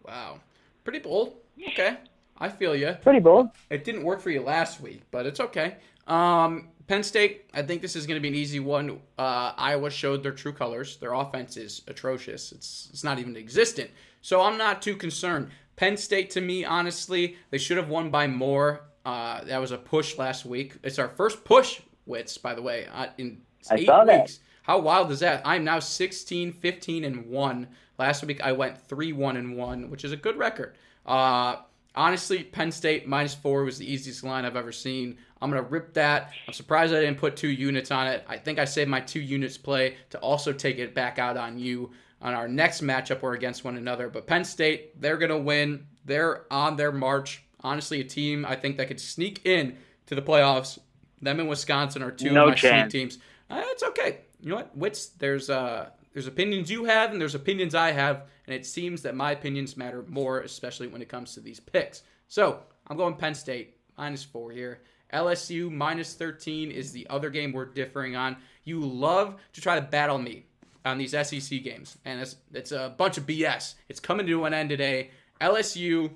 [0.05, 0.39] Wow.
[0.83, 1.33] Pretty bold.
[1.69, 1.97] Okay.
[2.37, 2.95] I feel you.
[3.01, 3.49] Pretty bold.
[3.71, 5.77] It didn't work for you last week, but it's okay.
[6.05, 8.99] Um, Penn State, I think this is going to be an easy one.
[9.17, 10.97] Uh, Iowa showed their true colors.
[10.97, 12.51] Their offense is atrocious.
[12.51, 13.89] It's it's not even existent.
[14.21, 15.49] So I'm not too concerned.
[15.77, 18.81] Penn State, to me, honestly, they should have won by more.
[19.03, 20.75] Uh, that was a push last week.
[20.83, 24.37] It's our first push, Wits, by the way, uh, in I eight saw that.
[24.65, 25.43] How wild is that?
[25.45, 27.67] I'm now 16, 15, and 1.
[27.99, 30.75] Last week I went 3, 1, and 1, which is a good record.
[31.05, 31.57] Uh,
[31.97, 35.17] Honestly, Penn State minus four was the easiest line I've ever seen.
[35.41, 36.31] I'm gonna rip that.
[36.45, 38.25] I'm surprised I didn't put two units on it.
[38.27, 41.57] I think I saved my two units play to also take it back out on
[41.57, 43.21] you on our next matchup.
[43.21, 45.85] We're against one another, but Penn State, they're gonna win.
[46.03, 47.45] They're on their march.
[47.61, 50.77] Honestly, a team I think that could sneak in to the playoffs.
[51.21, 52.91] Them and Wisconsin are two No of my chance.
[52.91, 53.19] teams.
[53.49, 54.17] Uh, it's okay.
[54.41, 54.75] You know what?
[54.77, 59.01] Wits, there's uh there's opinions you have and there's opinions I have, and it seems
[59.01, 62.03] that my opinions matter more, especially when it comes to these picks.
[62.27, 64.81] So I'm going Penn State minus four here.
[65.13, 68.37] LSU minus 13 is the other game we're differing on.
[68.63, 70.45] You love to try to battle me
[70.83, 73.75] on these SEC games, and it's, it's a bunch of BS.
[73.89, 75.11] It's coming to an end today.
[75.41, 76.11] LSU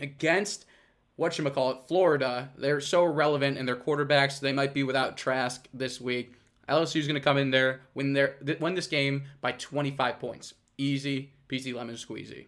[0.00, 0.66] against
[1.18, 2.50] whatchamacallit, Florida.
[2.56, 4.40] They're so irrelevant in their quarterbacks.
[4.40, 6.34] They might be without Trask this week.
[6.70, 10.54] LSU's going to come in there, win, their, th- win this game by 25 points.
[10.78, 12.46] Easy peasy lemon squeezy.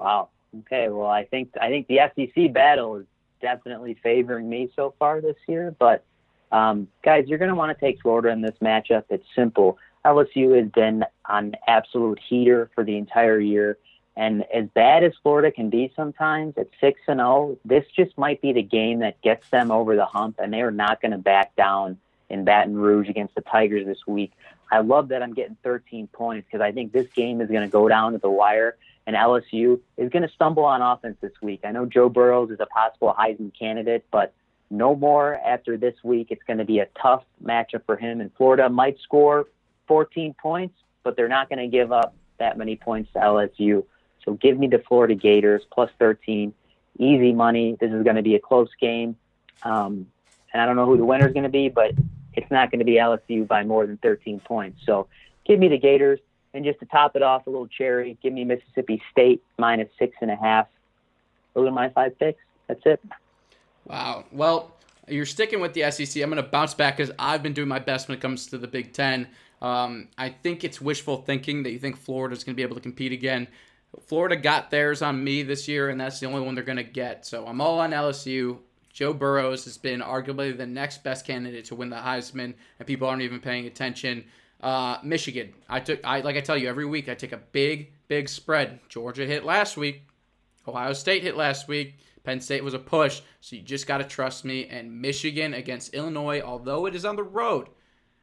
[0.00, 0.30] Wow.
[0.60, 0.88] Okay.
[0.88, 3.06] Well, I think I think the SEC battle is
[3.40, 5.74] definitely favoring me so far this year.
[5.78, 6.04] But
[6.50, 9.04] um, guys, you're going to want to take Florida in this matchup.
[9.10, 9.78] It's simple.
[10.04, 13.76] LSU has been on absolute heater for the entire year,
[14.16, 18.40] and as bad as Florida can be sometimes at six and zero, this just might
[18.40, 21.18] be the game that gets them over the hump, and they are not going to
[21.18, 21.98] back down
[22.30, 24.32] in Baton Rouge against the Tigers this week.
[24.70, 27.68] I love that I'm getting 13 points because I think this game is going to
[27.68, 31.60] go down to the wire and LSU is going to stumble on offense this week.
[31.64, 34.34] I know Joe Burrows is a possible Heisman candidate, but
[34.70, 36.28] no more after this week.
[36.30, 39.46] It's going to be a tough matchup for him, and Florida might score
[39.86, 43.84] 14 points, but they're not going to give up that many points to LSU.
[44.26, 46.52] So give me the Florida Gators plus 13.
[46.98, 47.78] Easy money.
[47.80, 49.16] This is going to be a close game.
[49.62, 50.08] Um,
[50.52, 51.92] and I don't know who the winner is going to be, but
[52.38, 54.80] it's not going to be LSU by more than 13 points.
[54.86, 55.08] So
[55.46, 56.20] give me the Gators.
[56.54, 60.16] And just to top it off, a little cherry, give me Mississippi State minus six
[60.22, 60.66] and a half.
[61.54, 62.40] Those are my five picks.
[62.68, 63.00] That's it.
[63.84, 64.24] Wow.
[64.32, 64.74] Well,
[65.08, 66.22] you're sticking with the SEC.
[66.22, 68.58] I'm going to bounce back because I've been doing my best when it comes to
[68.58, 69.28] the Big Ten.
[69.60, 72.82] Um, I think it's wishful thinking that you think Florida's going to be able to
[72.82, 73.48] compete again.
[74.06, 76.84] Florida got theirs on me this year, and that's the only one they're going to
[76.84, 77.26] get.
[77.26, 78.58] So I'm all on LSU.
[78.98, 83.06] Joe Burrows has been arguably the next best candidate to win the Heisman, and people
[83.06, 84.24] aren't even paying attention.
[84.60, 87.92] Uh, Michigan, I took, I like I tell you every week, I take a big,
[88.08, 88.80] big spread.
[88.88, 90.02] Georgia hit last week.
[90.66, 91.94] Ohio State hit last week.
[92.24, 94.66] Penn State was a push, so you just got to trust me.
[94.66, 97.68] And Michigan against Illinois, although it is on the road,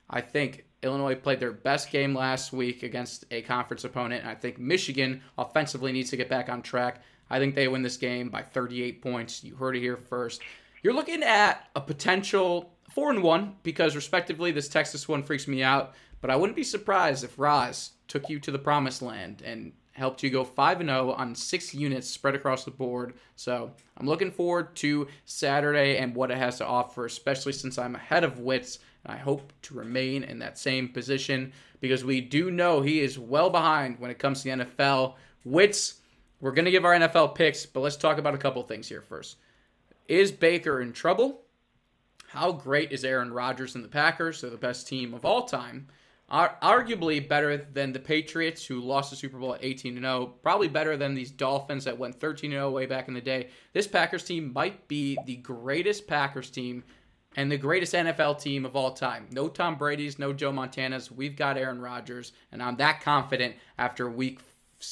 [0.09, 4.23] I think Illinois played their best game last week against a conference opponent.
[4.23, 7.01] And I think Michigan offensively needs to get back on track.
[7.29, 9.41] I think they win this game by 38 points.
[9.41, 10.41] You heard it here first.
[10.85, 15.63] You're looking at a potential four and one because, respectively, this Texas one freaks me
[15.63, 15.95] out.
[16.21, 20.21] But I wouldn't be surprised if Roz took you to the promised land and helped
[20.21, 23.15] you go 5 and 0 on six units spread across the board.
[23.35, 27.95] So I'm looking forward to Saturday and what it has to offer, especially since I'm
[27.95, 28.77] ahead of Wits.
[29.05, 33.17] And I hope to remain in that same position because we do know he is
[33.17, 35.15] well behind when it comes to the NFL.
[35.45, 36.01] Wits,
[36.41, 39.01] we're going to give our NFL picks, but let's talk about a couple things here
[39.01, 39.37] first.
[40.07, 41.41] Is Baker in trouble?
[42.27, 44.41] How great is Aaron Rodgers and the Packers?
[44.41, 45.87] They're the best team of all time
[46.29, 50.33] are arguably better than the Patriots, who lost the Super Bowl at 18 0.
[50.41, 53.49] Probably better than these Dolphins that went 13 0 way back in the day.
[53.73, 56.83] This Packers team might be the greatest Packers team
[57.35, 59.27] and the greatest NFL team of all time.
[59.31, 61.11] No Tom Brady's, no Joe Montana's.
[61.11, 64.39] We've got Aaron Rodgers, and I'm that confident after week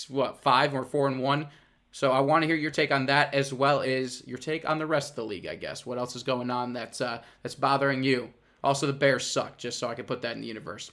[0.08, 1.48] what five or four and one.
[1.94, 4.80] So I want to hear your take on that as well as your take on
[4.80, 5.46] the rest of the league.
[5.46, 8.34] I guess what else is going on that's uh, that's bothering you.
[8.64, 9.58] Also, the Bears suck.
[9.60, 10.92] Just so I can put that in the universe.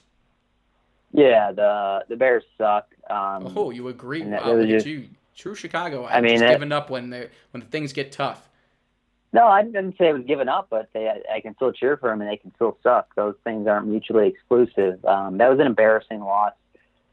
[1.11, 2.93] Yeah, the the Bears suck.
[3.09, 4.21] Um, Oh, you agree?
[4.21, 6.05] Wow, look at you, true Chicago.
[6.05, 8.47] I mean, just giving up when they when things get tough.
[9.33, 12.09] No, I didn't say it was giving up, but they, I can still cheer for
[12.09, 13.15] them and they can still suck.
[13.15, 15.03] Those things aren't mutually exclusive.
[15.05, 16.53] Um, that was an embarrassing loss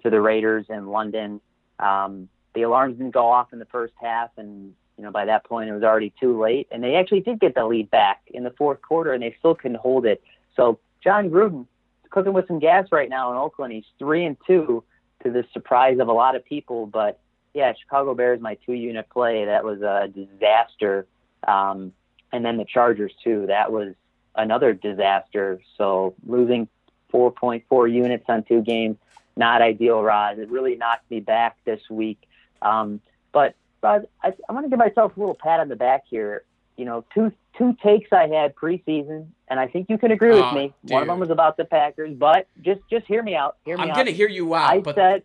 [0.02, 1.40] to the Raiders in London.
[1.78, 5.44] Um, the alarms didn't go off in the first half, and you know by that
[5.44, 6.66] point it was already too late.
[6.72, 9.54] And they actually did get the lead back in the fourth quarter, and they still
[9.54, 10.22] couldn't hold it.
[10.56, 11.66] So Jon Gruden
[12.10, 13.72] cooking with some gas right now in Oakland.
[13.72, 14.82] He's three and two,
[15.22, 16.86] to the surprise of a lot of people.
[16.86, 17.20] But
[17.54, 21.06] yeah, Chicago Bears, my two-unit play, that was a disaster.
[21.46, 21.92] Um,
[22.32, 23.46] and then the Chargers too.
[23.46, 23.94] That was
[24.34, 25.60] another disaster.
[25.76, 26.68] So losing
[27.12, 28.96] 4.4 units on two games,
[29.36, 30.38] not ideal, Roz.
[30.38, 32.18] It really knocked me back this week.
[32.62, 33.00] Um,
[33.32, 36.44] but Roz, I, I want to give myself a little pat on the back here.
[36.76, 40.44] You know, two two takes I had preseason, and I think you can agree with
[40.44, 40.72] Oh, me.
[40.82, 43.56] One of them was about the Packers, but just just hear me out.
[43.64, 43.96] Hear me I'm out.
[43.96, 45.22] gonna hear you out, I but said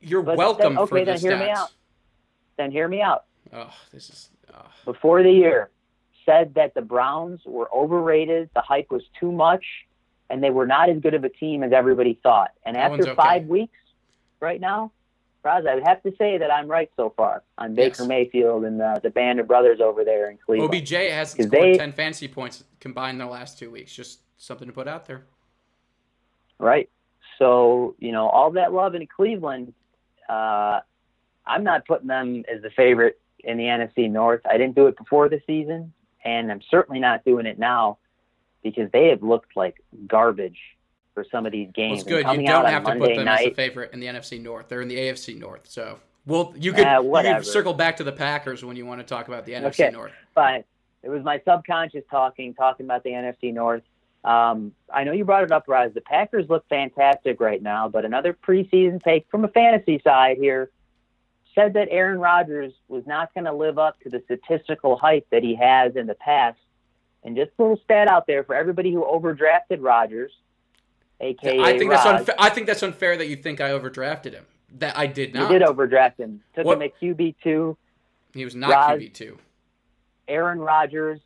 [0.00, 1.70] you're but welcome then- okay, for then the hear me out.
[2.56, 3.24] then hear me out.
[3.52, 4.30] Oh, this is.
[4.54, 4.62] Oh.
[4.84, 5.70] before the year
[6.24, 9.64] said that the Browns were overrated, the hype was too much,
[10.30, 12.52] and they were not as good of a team as everybody thought.
[12.64, 13.14] And That after okay.
[13.14, 13.76] five weeks,
[14.40, 14.92] right now,
[15.46, 18.08] Roz, I would have to say that I'm right so far on Baker Yes.
[18.08, 20.74] Mayfield and the, the band of brothers over there in Cleveland.
[20.74, 23.94] OBJ hasn't 'Cause scored they- 10 fantasy points combined in the last two weeks.
[23.94, 25.22] Just something to put out there.
[26.58, 26.88] right?
[27.38, 29.74] So, you know, all that love in Cleveland,
[30.28, 30.80] uh,
[31.46, 34.40] I'm not putting them as the favorite in the NFC North.
[34.50, 35.92] I didn't do it before the season,
[36.24, 37.98] and I'm certainly not doing it now
[38.62, 40.58] because they have looked like garbage
[41.16, 42.00] for some of these Well, games.
[42.02, 42.26] it's good.
[42.26, 44.68] You don't have to put Monday them as a favorite in the NFC North.
[44.68, 45.62] They're in the AFC North.
[45.66, 49.00] So, well, you could, Yeah, you could circle back to the Packers when you want
[49.00, 49.90] to talk about the NFC Okay.
[49.90, 50.12] North.
[50.34, 50.66] but
[51.02, 53.82] it was my subconscious talking, talking about the NFC North.
[54.24, 55.94] Um, I know you brought it up, Rise.
[55.94, 60.68] The Packers look fantastic right now, but another preseason take from a fantasy side here
[61.54, 65.42] said that Aaron Rodgers was not going to live up to the statistical hype that
[65.42, 66.58] he has in the past.
[67.24, 70.32] And just a little stat out there for everybody who overdrafted Rodgers,
[71.20, 72.34] aka I think that's unfair.
[72.38, 74.44] I think that's unfair that you think I overdrafted him.
[74.78, 75.50] That I did not.
[75.50, 76.42] You did overdraft him.
[76.54, 77.76] Took What- him at QB two.
[78.34, 79.38] he was not QB two.
[80.28, 81.20] Aaron Rodgers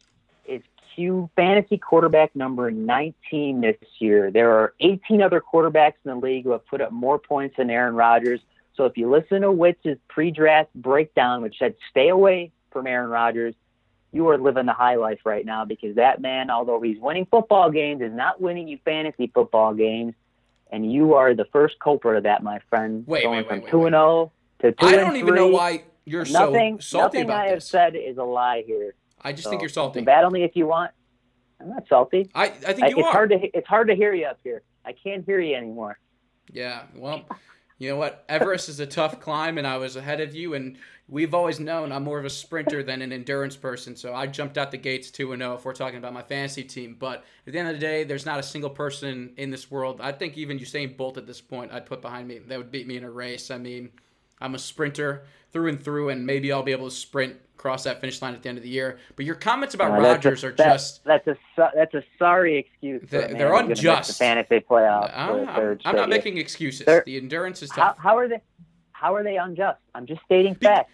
[0.46, 0.62] is
[0.94, 4.30] Q fantasy quarterback number 19 this year.
[4.30, 7.70] There are 18 other quarterbacks in the league who have put up more points than
[7.70, 8.40] Aaron Rodgers.
[8.76, 13.54] So if you listen to Witz's pre-draft breakdown, which said stay away from Aaron Rodgers,
[14.12, 17.70] you are living the high life right now because that man, although he's winning football
[17.70, 20.14] games, is not winning you fantasy football games.
[20.72, 23.04] And you are the first culprit of that, my friend.
[23.06, 25.82] Wait, going wait, wait, from 2 and 0 to 2 I don't even know why
[26.04, 27.66] you're Nothing, so salty nothing I have this.
[27.68, 28.94] said is a lie here.
[29.20, 29.98] I just So, think you're salty.
[29.98, 30.92] can battle me if you want.
[31.60, 32.30] I'm not salty.
[32.34, 33.12] I, I think I, you it's are.
[33.12, 34.62] hard to it's hard to hear you up here.
[34.84, 35.98] I can't hear you anymore.
[36.52, 37.24] Yeah, well,
[37.78, 38.24] you know what?
[38.28, 40.54] Everest is a tough climb, and I was ahead of you.
[40.54, 40.78] And
[41.10, 43.96] we've always known I'm more of a sprinter than an endurance person.
[43.96, 46.96] So I jumped out the gates 2 0 if we're talking about my fantasy team.
[46.98, 50.00] But at the end of the day, there's not a single person in this world.
[50.00, 52.38] I think even Usain Bolt at this point, I'd put behind me.
[52.38, 53.50] That would beat me in a race.
[53.50, 53.90] I mean,
[54.40, 58.00] I'm a sprinter through and through, and maybe I'll be able to sprint across that
[58.00, 58.98] finish line at the end of the year.
[59.16, 61.04] But your comments about Uh, that's a- Rodgers are that- just.
[61.04, 61.36] that's a
[61.74, 63.02] that's a sorry excuse.
[63.02, 64.08] For They're- a man they're who's gonna miss unjust.
[64.08, 65.10] The fantasy playoff.
[65.14, 66.86] I'm, I'm- I'm not making excuses.
[66.86, 67.98] They're- the endurance is How, tough.
[67.98, 68.40] how are they?
[68.92, 69.80] How are they unjust?
[69.94, 70.92] I'm just stating facts.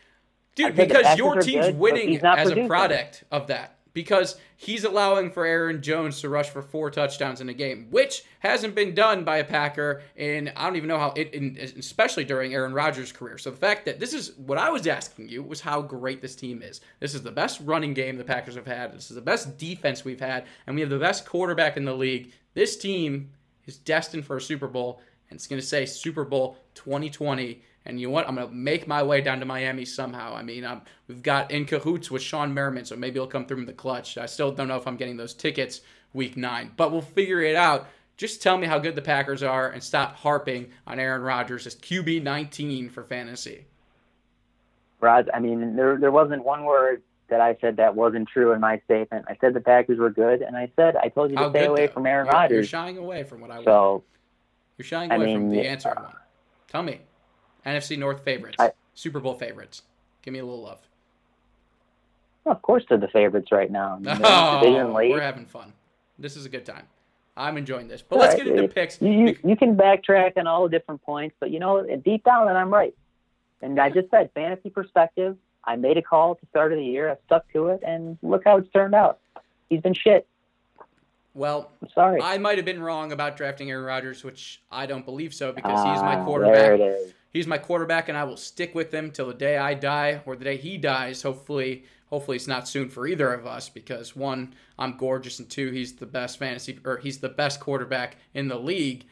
[0.56, 3.74] Dude, because your team's good, winning as a product of that.
[3.92, 8.24] Because he's allowing for Aaron Jones to rush for four touchdowns in a game, which
[8.40, 12.24] hasn't been done by a Packer in I don't even know how it, in, especially
[12.24, 13.38] during Aaron Rodgers' career.
[13.38, 16.36] So the fact that this is what I was asking you was how great this
[16.36, 16.82] team is.
[17.00, 18.92] This is the best running game the Packers have had.
[18.92, 21.94] This is the best defense we've had, and we have the best quarterback in the
[21.94, 22.32] league.
[22.52, 23.30] This team
[23.64, 27.62] is destined for a Super Bowl, and it's going to say Super Bowl 2020.
[27.86, 28.28] And you know what?
[28.28, 30.34] I'm going to make my way down to Miami somehow.
[30.34, 33.58] I mean, um, we've got in cahoots with Shawne Merriman, so maybe he'll come through
[33.60, 34.18] in the clutch.
[34.18, 35.80] I still don't know if I'm getting those tickets
[36.12, 37.86] week nine, but we'll figure it out.
[38.16, 41.76] Just tell me how good the Packers are and stop harping on Aaron Rodgers as
[41.76, 43.66] QB 19 for fantasy.
[45.00, 48.60] Rod, I mean, there there wasn't one word that I said that wasn't true in
[48.60, 49.26] my statement.
[49.28, 51.66] I said the Packers were good, and I said I told you to How stay
[51.66, 51.92] away though?
[51.92, 53.62] from Aaron You're- You're shying away from what I.
[53.64, 54.04] So
[54.78, 56.14] You're shying I away from the answer I want.
[56.68, 57.00] Tell me.
[57.66, 58.56] NFC North favorites.
[58.58, 59.82] I- Super Bowl favorites.
[60.22, 60.80] Give me a little love.
[62.46, 63.92] of course they're the favorites right now.
[63.92, 65.72] I mean, they're in the division Oh, we're having fun.
[66.18, 66.84] This is a good time.
[67.36, 68.00] I'm enjoying this.
[68.00, 69.02] But let's All right, get into picks.
[69.02, 72.48] You, you, you can backtrack on all the different points, but you know, deep down,
[72.48, 72.94] and I'm right.
[73.60, 75.36] And I just said fantasy perspective.
[75.64, 77.10] I made a call at the start of the year.
[77.10, 79.18] I stuck to it, and look how it's turned out.
[79.68, 80.26] He's been shit.
[81.34, 82.22] Well, I'm sorry.
[82.22, 85.72] I might have been wrong about drafting Aaron Rodgers, which I don't believe so because
[85.80, 86.70] he's my Ah, There quarterback.
[86.70, 87.14] it is.
[87.36, 90.36] He's my quarterback, and I will stick with him till the day I die or
[90.36, 91.20] the day he dies.
[91.20, 95.70] Hopefully, hopefully it's not soon for either of us because one, I'm gorgeous, and two,
[95.70, 99.04] he's the best fantasy or he's the best quarterback in the league.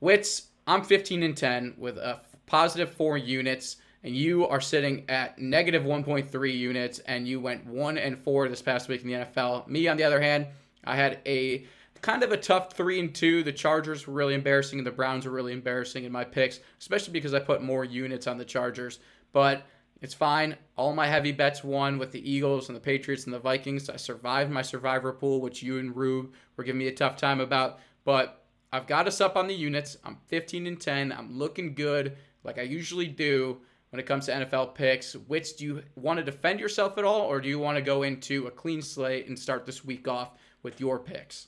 [0.00, 5.38] Wits, I'm 15 and 10 with a positive four units, and you are sitting at
[5.38, 9.68] negative 1.3 units, and you went one and four this past week in the NFL.
[9.68, 10.48] Me, on the other hand,
[10.82, 11.66] I had a
[12.04, 13.42] kind of a tough three and two.
[13.42, 17.14] The Chargers were really embarrassing, and the Browns were really embarrassing in my picks, especially
[17.14, 18.98] because I put more units on the Chargers.
[19.32, 19.62] But
[20.02, 20.58] it's fine.
[20.76, 23.88] All my heavy bets won with the Eagles and the Patriots and the Vikings.
[23.88, 27.40] I survived my survivor pool, which you and Rube were giving me a tough time
[27.40, 27.78] about.
[28.04, 29.96] But I've got us up on the units.
[30.04, 31.10] I'm 15 and 10.
[31.10, 35.14] I'm looking good, like I usually do when it comes to NFL picks.
[35.14, 38.02] Which do you want to defend yourself at all, or do you want to go
[38.02, 41.46] into a clean slate and start this week off with your picks?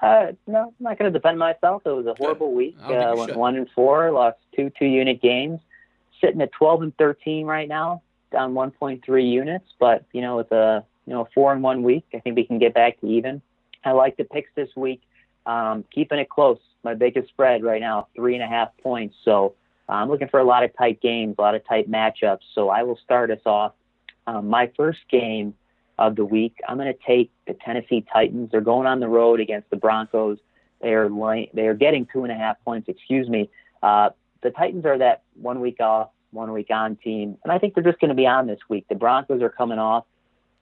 [0.00, 1.82] Uh, no, I'm not going to defend myself.
[1.84, 2.76] It was a horrible week.
[2.82, 3.36] I Uh, went should.
[3.36, 5.60] one and four, lost two two unit games.
[6.20, 9.64] sitting at 12 and 13 right now, down 1.3 units.
[9.78, 12.58] But you know, with a you know four and one week, I think we can
[12.58, 13.40] get back to even.
[13.84, 15.00] I like the picks this week,
[15.46, 16.58] um, keeping it close.
[16.82, 19.16] My biggest spread right now, three and a half points.
[19.24, 19.54] So
[19.88, 22.40] uh, I'm looking for a lot of tight games, a lot of tight matchups.
[22.54, 23.72] So I will start us off.
[24.26, 25.54] Um, my first game
[25.98, 28.50] of the week, I'm going to take the Tennessee Titans.
[28.50, 30.38] They're going on the road against the Broncos.
[30.80, 31.08] They are
[31.52, 32.88] they are getting two and a half points.
[32.88, 33.50] Excuse me.
[33.82, 34.10] Uh,
[34.42, 37.82] the Titans are that one week off, one week on team, and I think they're
[37.82, 38.86] just going to be on this week.
[38.88, 40.04] The Broncos are coming off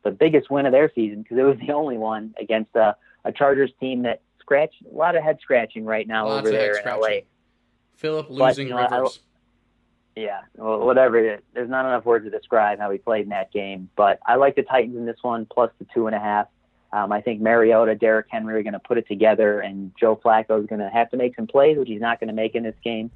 [0.05, 3.33] the biggest win of their season because it was the only one against a, a
[3.33, 7.01] Chargers team that scratched a lot of head scratching right now Lots over there in.
[7.01, 7.09] LA.
[7.97, 9.21] Philip But, losing you know, Rivers.
[10.17, 11.41] Yeah, well, whatever.
[11.53, 13.91] There's not enough words to describe how he played in that game.
[13.97, 16.49] But I like the Titans in this one, plus the two and a half.
[16.93, 20.59] Um, I think Mariota, Derrick Henry are going to put it together, and Joe Flacco
[20.59, 22.63] is going to have to make some plays, which he's not going to make in
[22.63, 23.11] this game.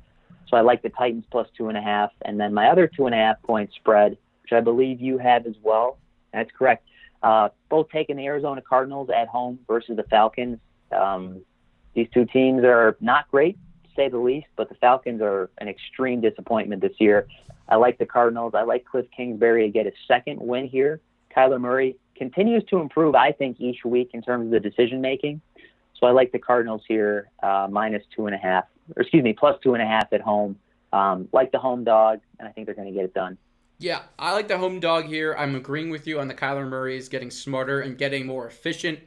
[0.49, 2.11] So I like the Titans plus two and a half.
[2.23, 5.47] And then my other two and a half point spread, which I believe you have
[5.47, 5.97] as well.
[6.35, 6.87] That's correct.
[7.23, 10.59] Uh, both taking the Arizona Cardinals at home versus the Falcons.
[10.91, 11.43] Um,
[11.95, 13.57] these two teams are not great,
[14.01, 17.27] say the least, but the Falcons are an extreme disappointment this year.
[17.69, 18.55] I like the Cardinals.
[18.55, 21.01] I like Cliff Kingsbury to get his second win here.
[21.37, 25.41] Kyler Murray continues to improve, I think, each week in terms of the decision making.
[25.99, 28.65] So I like the Cardinals here, uh, minus two and a half,
[28.97, 30.57] or excuse me, plus two and a half at home.
[30.93, 33.39] Um, like the home dog, and I think they're going to get it done.
[33.79, 35.37] Yeah, I like the home dog here.
[35.39, 38.99] I'm agreeing with you on the Kyler Murray is getting smarter and getting more efficient.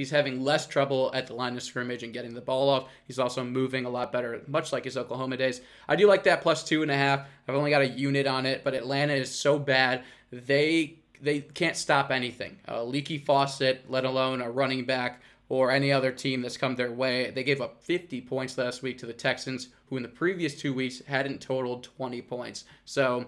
[0.00, 2.88] He's having less trouble at the line of scrimmage and getting the ball off.
[3.06, 5.60] He's also moving a lot better, much like his Oklahoma days.
[5.86, 7.26] I do like that plus two and a half.
[7.46, 11.76] I've only got a unit on it, but Atlanta is so bad they they can't
[11.76, 12.56] stop anything.
[12.66, 16.92] A leaky faucet, let alone a running back or any other team that's come their
[16.92, 17.30] way.
[17.30, 20.72] They gave up 50 points last week to the Texans, who in the previous two
[20.72, 22.64] weeks hadn't totaled 20 points.
[22.86, 23.26] So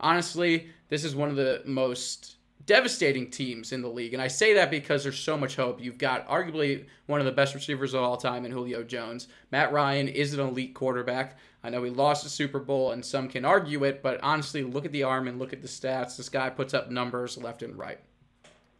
[0.00, 4.14] honestly, this is one of the most devastating teams in the league.
[4.14, 5.82] And I say that because there's so much hope.
[5.82, 9.28] You've got arguably one of the best receivers of all time in Julio Jones.
[9.50, 11.36] Matt Ryan is an elite quarterback.
[11.62, 14.84] I know he lost the Super Bowl and some can argue it, but honestly, look
[14.84, 16.16] at the arm and look at the stats.
[16.16, 18.00] This guy puts up numbers left and right.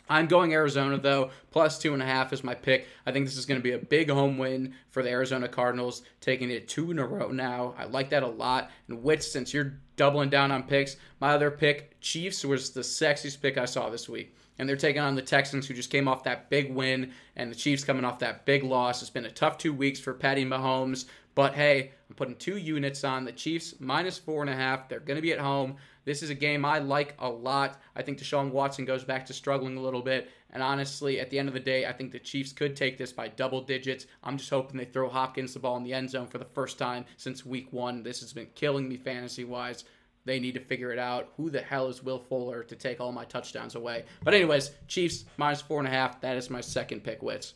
[0.09, 1.31] I'm going Arizona though.
[1.51, 2.87] Plus two and a half is my pick.
[3.07, 6.03] I think this is going to be a big home win for the Arizona Cardinals,
[6.21, 7.75] taking it two in a row now.
[7.79, 8.71] I like that a lot.
[8.89, 13.41] And Wits, since you're doubling down on picks, my other pick, Chiefs, was the sexiest
[13.41, 14.37] pick I saw this week.
[14.59, 17.57] And they're taking on the Texans, who just came off that big win, and the
[17.57, 19.03] Chiefs coming off that big loss.
[19.03, 23.03] It's been a tough two weeks for Patty Mahomes, but hey, I'm putting two units
[23.03, 24.89] on the Chiefs minus four and a half.
[24.89, 25.77] They're going to be at home.
[26.05, 27.81] This is a game I like a lot.
[27.97, 30.31] I think Deshaun Watson goes back to struggling a little bit.
[30.51, 33.13] And honestly, at the end of the day, I think the Chiefs could take this
[33.13, 34.07] by double digits.
[34.23, 36.79] I'm just hoping they throw Hopkins the ball in the end zone for the first
[36.79, 38.03] time since week one.
[38.03, 39.85] This has been killing me fantasy wise.
[40.27, 41.33] They need to figure it out.
[41.37, 44.05] Who the hell is Will Fuller to take all my touchdowns away?
[44.23, 46.21] But, anyways, Chiefs minus four and a half.
[46.21, 47.55] That is my second pick, Wits.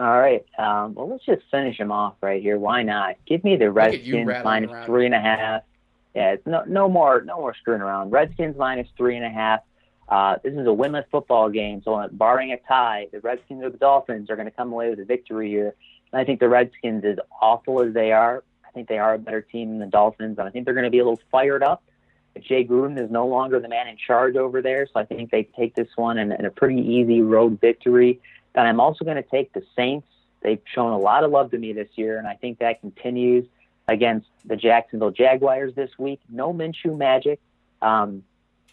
[0.00, 0.44] All right.
[0.58, 2.58] Um, well, let's just finish them off right here.
[2.58, 3.16] Why not?
[3.26, 4.86] Give me the Redskins rattling minus around.
[4.86, 5.62] three and a half.
[6.14, 8.10] Yeah, it's no no more no more screwing around.
[8.10, 9.60] Redskins minus three and a half.
[10.08, 13.78] Uh, this is a winless football game, so barring a tie, the Redskins or the
[13.78, 15.74] Dolphins are going to come away with a victory here.
[16.12, 19.18] And I think the Redskins, as awful as they are, I think they are a
[19.18, 21.62] better team than the Dolphins, and I think they're going to be a little fired
[21.62, 21.82] up.
[22.34, 25.30] But Jay Gruden is no longer the man in charge over there, so I think
[25.30, 28.20] they take this one in, in a pretty easy road victory.
[28.54, 30.08] Then I'm also going to take the Saints.
[30.42, 33.46] They've shown a lot of love to me this year, and I think that continues
[33.88, 36.20] against the Jacksonville Jaguars this week.
[36.28, 37.40] No Minshew magic.
[37.80, 38.22] Um,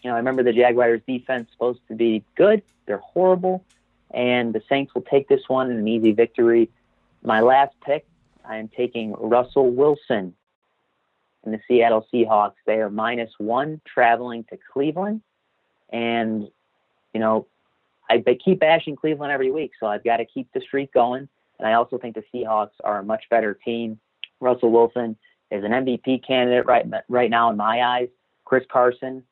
[0.02, 2.62] you know, I remember the Jaguars defense supposed to be good.
[2.86, 3.64] They're horrible,
[4.10, 6.70] and the Saints will take this one in an easy victory.
[7.22, 8.06] My last pick,
[8.44, 10.34] I am taking Russell Wilson
[11.44, 12.54] and the Seattle Seahawks.
[12.66, 15.22] They are minus one traveling to Cleveland,
[15.90, 16.48] and
[17.12, 17.46] you know,
[18.08, 21.28] I they keep bashing Cleveland every week, so I've got to keep the streak going.
[21.58, 24.00] And I also think the Seahawks are a much better team.
[24.40, 25.16] Russell Wilson
[25.50, 28.08] is an MVP candidate right right now in my eyes.
[28.44, 29.22] Chris Carson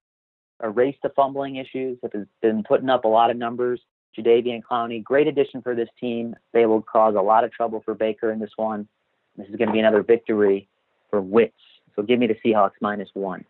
[0.63, 3.81] erased the fumbling issues, have been putting up a lot of numbers.
[4.17, 6.35] Jadeveon Clowney, great addition for this team.
[6.53, 8.89] They will cause a lot of trouble for Baker in this one.
[9.37, 10.69] This is going to be another victory
[11.11, 11.55] for Wits.
[11.95, 13.45] So give me the Seahawks minus one.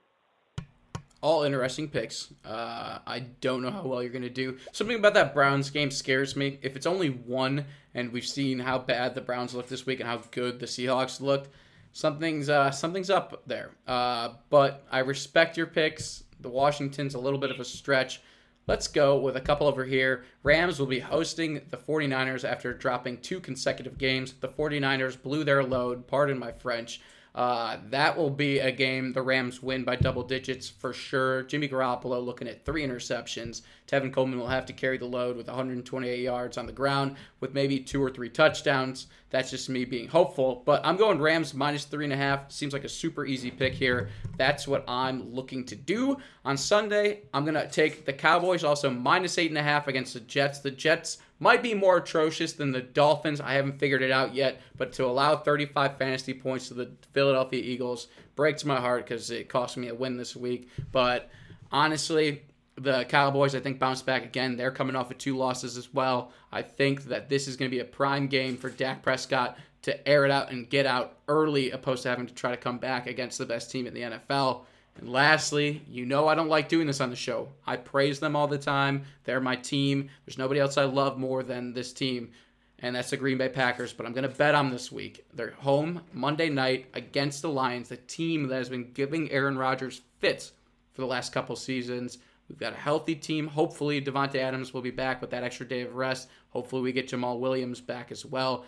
[1.20, 2.32] All interesting picks.
[2.44, 4.58] Uh, I don't know how well you're going to do.
[4.72, 6.58] Something about that Browns game scares me.
[6.62, 7.64] If it's only one,
[7.94, 11.20] and we've seen how bad the Browns looked this week and how good the Seahawks
[11.20, 11.48] looked,
[11.92, 13.70] something's uh, something's up there.
[13.86, 16.24] Uh, but I respect your picks.
[16.40, 18.20] The Washington's a little bit of a stretch.
[18.68, 20.24] Let's go with a couple over here.
[20.42, 24.34] Rams will be hosting the 49ers after dropping two consecutive games.
[24.34, 27.00] The 49ers blew their load, pardon my French,
[27.34, 31.42] Uh, that will be a game the Rams win by double digits for sure.
[31.44, 33.62] Jimmy Garoppolo looking at three interceptions.
[33.86, 37.54] Tevin Coleman will have to carry the load with 128 yards on the ground with
[37.54, 39.06] maybe two or three touchdowns.
[39.30, 40.62] That's just me being hopeful.
[40.64, 42.50] But I'm going Rams minus three and a half.
[42.50, 44.08] Seems like a super easy pick here.
[44.36, 46.16] That's what I'm looking to do.
[46.44, 50.14] On Sunday, I'm going to take the Cowboys also minus eight and a half against
[50.14, 50.60] the Jets.
[50.60, 53.40] The Jets might be more atrocious than the Dolphins.
[53.40, 57.62] I haven't figured it out yet, but to allow 35 fantasy points to the Philadelphia
[57.62, 60.68] Eagles breaks my heart because it cost me a win this week.
[60.92, 61.30] But
[61.70, 62.42] honestly,
[62.76, 64.56] the Cowboys, I think, bounce back again.
[64.56, 66.32] They're coming off of two losses as well.
[66.52, 70.08] I think that this is going to be a prime game for Dak Prescott to
[70.08, 73.06] air it out and get out early, opposed to having to try to come back
[73.06, 74.64] against the best team in the NFL.
[74.98, 77.48] And lastly, you know I don't like doing this on the show.
[77.66, 79.04] I praise them all the time.
[79.24, 80.10] They're my team.
[80.26, 82.32] There's nobody else I love more than this team,
[82.80, 83.92] and that's the Green Bay Packers.
[83.92, 85.24] But I'm going to bet on this week.
[85.32, 90.00] They're home Monday night against the Lions, the team that has been giving Aaron Rodgers
[90.18, 90.52] fits
[90.92, 92.18] for the last couple seasons.
[92.48, 93.46] We've got a healthy team.
[93.46, 96.28] Hopefully, Davante Adams will be back with that extra day of rest.
[96.50, 98.64] Hopefully, we get Jamaal Williams back as well.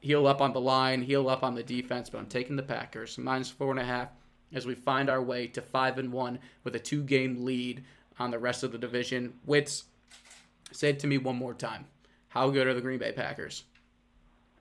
[0.00, 3.16] Heal up on the line, heal up on the defense, but I'm taking the Packers
[3.18, 4.08] minus four and a half
[4.52, 7.84] as we find our way to five and one with a two game lead
[8.18, 9.34] on the rest of the division.
[9.46, 9.84] Wits,
[10.72, 11.86] say it to me one more time.
[12.28, 13.64] How good are the Green Bay Packers?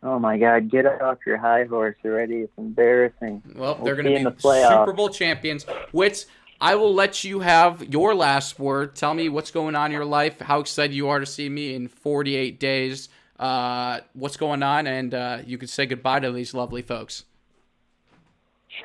[0.03, 2.37] Oh my God, get off your high horse already.
[2.37, 3.41] It's embarrassing.
[3.55, 4.69] Well, We'll they're going to be the.
[4.69, 5.65] Super Bowl champions.
[5.91, 6.27] Wits,
[6.61, 8.95] I will let you have your last word.
[8.95, 11.73] Tell me what's going on in your life, how excited you are to see me
[11.73, 13.09] in 48 days,
[13.39, 17.25] uh, what's going on, and uh, you can say goodbye to these lovely folks.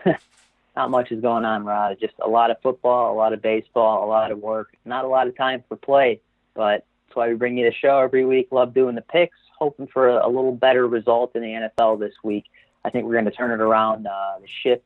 [0.74, 1.98] Not much is going on, Rod.
[2.00, 4.74] Just a lot of football, a lot of baseball, a lot of work.
[4.84, 6.20] Not a lot of time for play,
[6.54, 8.48] but that's why we bring you the show every week.
[8.50, 12.44] Love doing the picks, hoping for a, little better result in the NFL this week.
[12.84, 14.06] I think we're going to turn it around.
[14.06, 14.84] Uh, the ship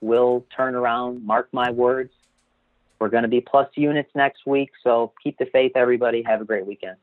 [0.00, 1.26] will turn around.
[1.26, 2.12] Mark my words.
[2.98, 6.22] We're going to be plus units next week, so keep the faith, everybody.
[6.22, 6.96] Have a great weekend.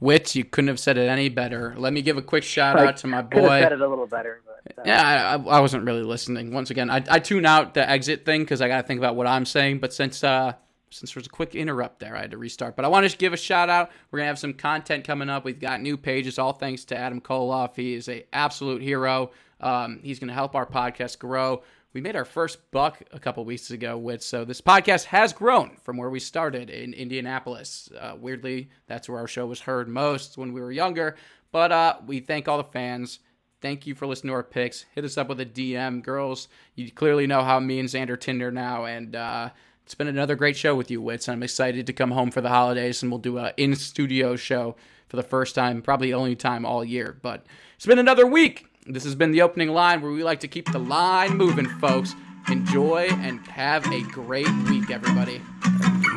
[0.00, 1.74] Wits, you couldn't have said it any better.
[1.76, 3.28] Let me give a quick shout out to my boy.
[3.40, 6.52] Could have said it a little better, but uh, Yeah, I, I wasn't really listening.
[6.52, 9.14] Once again, I, I tune out the exit thing because I got to think about
[9.14, 9.78] what I'm saying.
[9.78, 10.54] But since uh,
[10.90, 12.76] since there was a quick interrupt there, I had to restart.
[12.76, 13.90] But I want to give a shout out.
[14.10, 15.44] We're gonna have some content coming up.
[15.44, 17.76] We've got new pages, all thanks to Adam Koloff.
[17.76, 19.30] He is a absolute hero.
[19.60, 21.62] Um, he's gonna help our podcast grow.
[21.92, 25.76] We made our first buck a couple weeks ago with so this podcast has grown
[25.82, 27.90] from where we started in Indianapolis.
[27.98, 31.16] Uh, weirdly, that's where our show was heard most when we were younger.
[31.50, 33.18] But uh, we thank all the fans.
[33.60, 34.84] Thank you for listening to our picks.
[34.94, 36.46] Hit us up with a DM, girls.
[36.76, 39.50] You clearly know how me and Xander Tinder now, and uh,
[39.84, 41.28] it's been another great show with you, Wits.
[41.28, 44.76] I'm excited to come home for the holidays, and we'll do a in studio show
[45.08, 47.18] for the first time, probably the only time all year.
[47.20, 48.69] But it's been another week.
[48.86, 52.14] This has been the opening line where we like to keep the line moving, folks.
[52.48, 55.42] Enjoy and have a great week, everybody.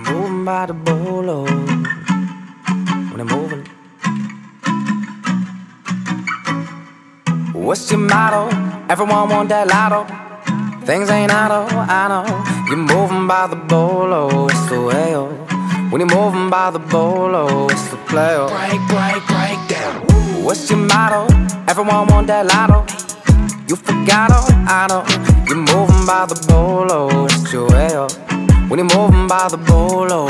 [0.10, 3.66] Moving by the bolo when I'm moving.
[7.54, 8.48] What's your motto?
[8.90, 10.06] Everyone want that lotto.
[10.86, 12.66] Things ain't auto, I know.
[12.70, 15.14] You're moving by the bolo, it's the way.
[15.16, 15.28] oh.
[15.92, 18.36] When you're moving by the bolo, it's the play.
[18.38, 18.48] oh.
[18.48, 20.44] break, break, break down.
[20.46, 21.53] What's your motto?
[21.68, 22.84] Everyone want that lotto.
[23.70, 25.04] You forgot, all I know.
[25.48, 27.90] You're moving by the bolo, it's your way.
[27.94, 28.08] oh.
[28.68, 30.28] When you're moving by the bolo.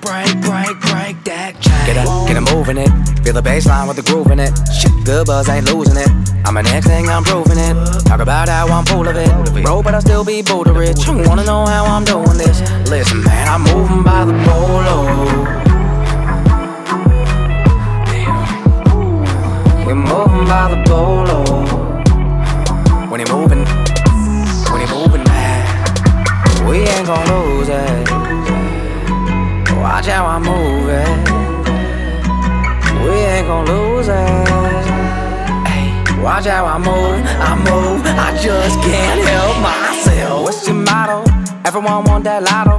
[0.00, 1.86] Break, break, break that chain.
[1.86, 2.88] Get up, get a moving it.
[3.22, 4.52] Feel the bass line with the groove in it.
[4.72, 6.08] Shit, good buzz, ain't losing it.
[6.46, 7.74] I'm an next thing, I'm proving it.
[8.06, 9.62] Talk about how I'm full of it.
[9.62, 11.06] Bro, but I still be Buddha rich.
[11.06, 12.60] You wanna know how I'm doing this?
[12.88, 15.69] Listen, man, I'm moving by the bolo.
[19.90, 21.42] You're moving by the bolo.
[21.48, 23.10] Oh.
[23.10, 23.66] When you're moving,
[24.70, 28.08] when you're moving, man, we ain't gonna lose it.
[29.82, 31.08] Watch how I move it.
[33.02, 34.46] We ain't gon' lose it.
[36.22, 38.06] Watch how I move, I move.
[38.06, 40.44] I just can't help myself.
[40.44, 41.24] What's your motto?
[41.64, 42.78] Everyone want that lotto.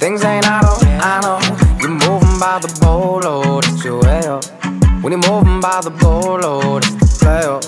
[0.00, 1.38] Things ain't auto, I know.
[1.80, 4.22] You're moving by the bolo, oh, that's your way.
[4.24, 4.65] oh.
[5.02, 7.42] When you're moving by the bolo, that's the play.
[7.44, 7.60] oh.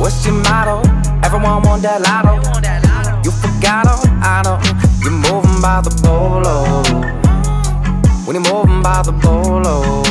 [0.00, 0.82] What's your motto?
[1.24, 2.36] Everyone want that lotto.
[3.24, 4.58] You forgot, oh, I know.
[5.00, 6.82] You're moving by the bolo.
[8.26, 10.02] When you're moving by the bolo.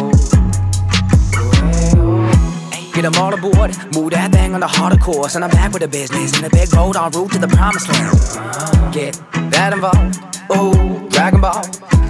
[2.93, 5.83] Get them all aboard, move that thing on the harder course, and I'm back with
[5.83, 8.91] the business in the big road en route to the promised land.
[8.91, 9.21] Get
[9.51, 10.17] that involved,
[10.51, 11.61] ooh, Dragon Ball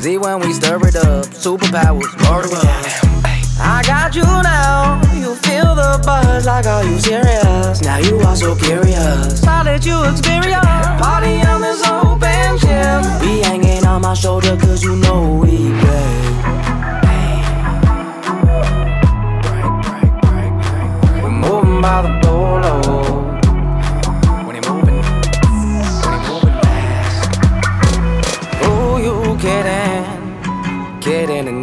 [0.07, 2.63] Z when we stir it up, superpowers, murder.
[3.59, 7.97] I got you now, you feel the buzz like, are you serious now?
[7.97, 9.43] You are so curious.
[9.45, 10.63] I'll let you experience.
[11.01, 13.03] Party on this open gym.
[13.19, 16.07] Be hanging on my shoulder cause you know we play.
[21.21, 22.96] We're moving by the bolo.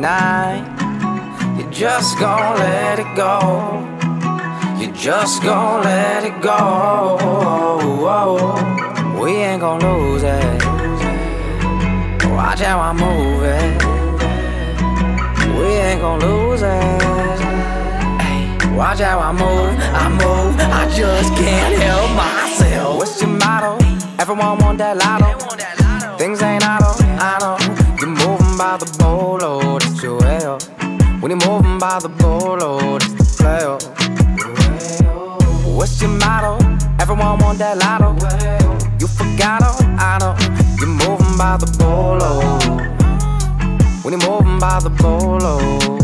[0.04, 0.64] Tonight.
[1.56, 3.80] You just gon' let it go.
[4.78, 7.16] You just gon' let it go.
[9.18, 10.62] We ain't gon' lose it.
[12.36, 13.82] Watch how I move it.
[15.58, 17.40] We ain't gon' lose it.
[18.76, 22.98] Watch how I move, I move, I just can't help myself.
[22.98, 23.78] What's your motto?
[24.18, 25.32] Everyone want that lotto.
[26.18, 27.56] Things ain't auto, I know.
[28.00, 29.33] You're moving by the bolo,
[31.84, 33.62] by the bolo, that's the play.
[35.76, 36.56] What's your motto?
[36.98, 38.14] Everyone want that lotto.
[38.98, 40.34] You forgot, oh, I know.
[40.78, 42.40] You're moving by the bolo.
[44.02, 46.03] When you're moving by the bolo.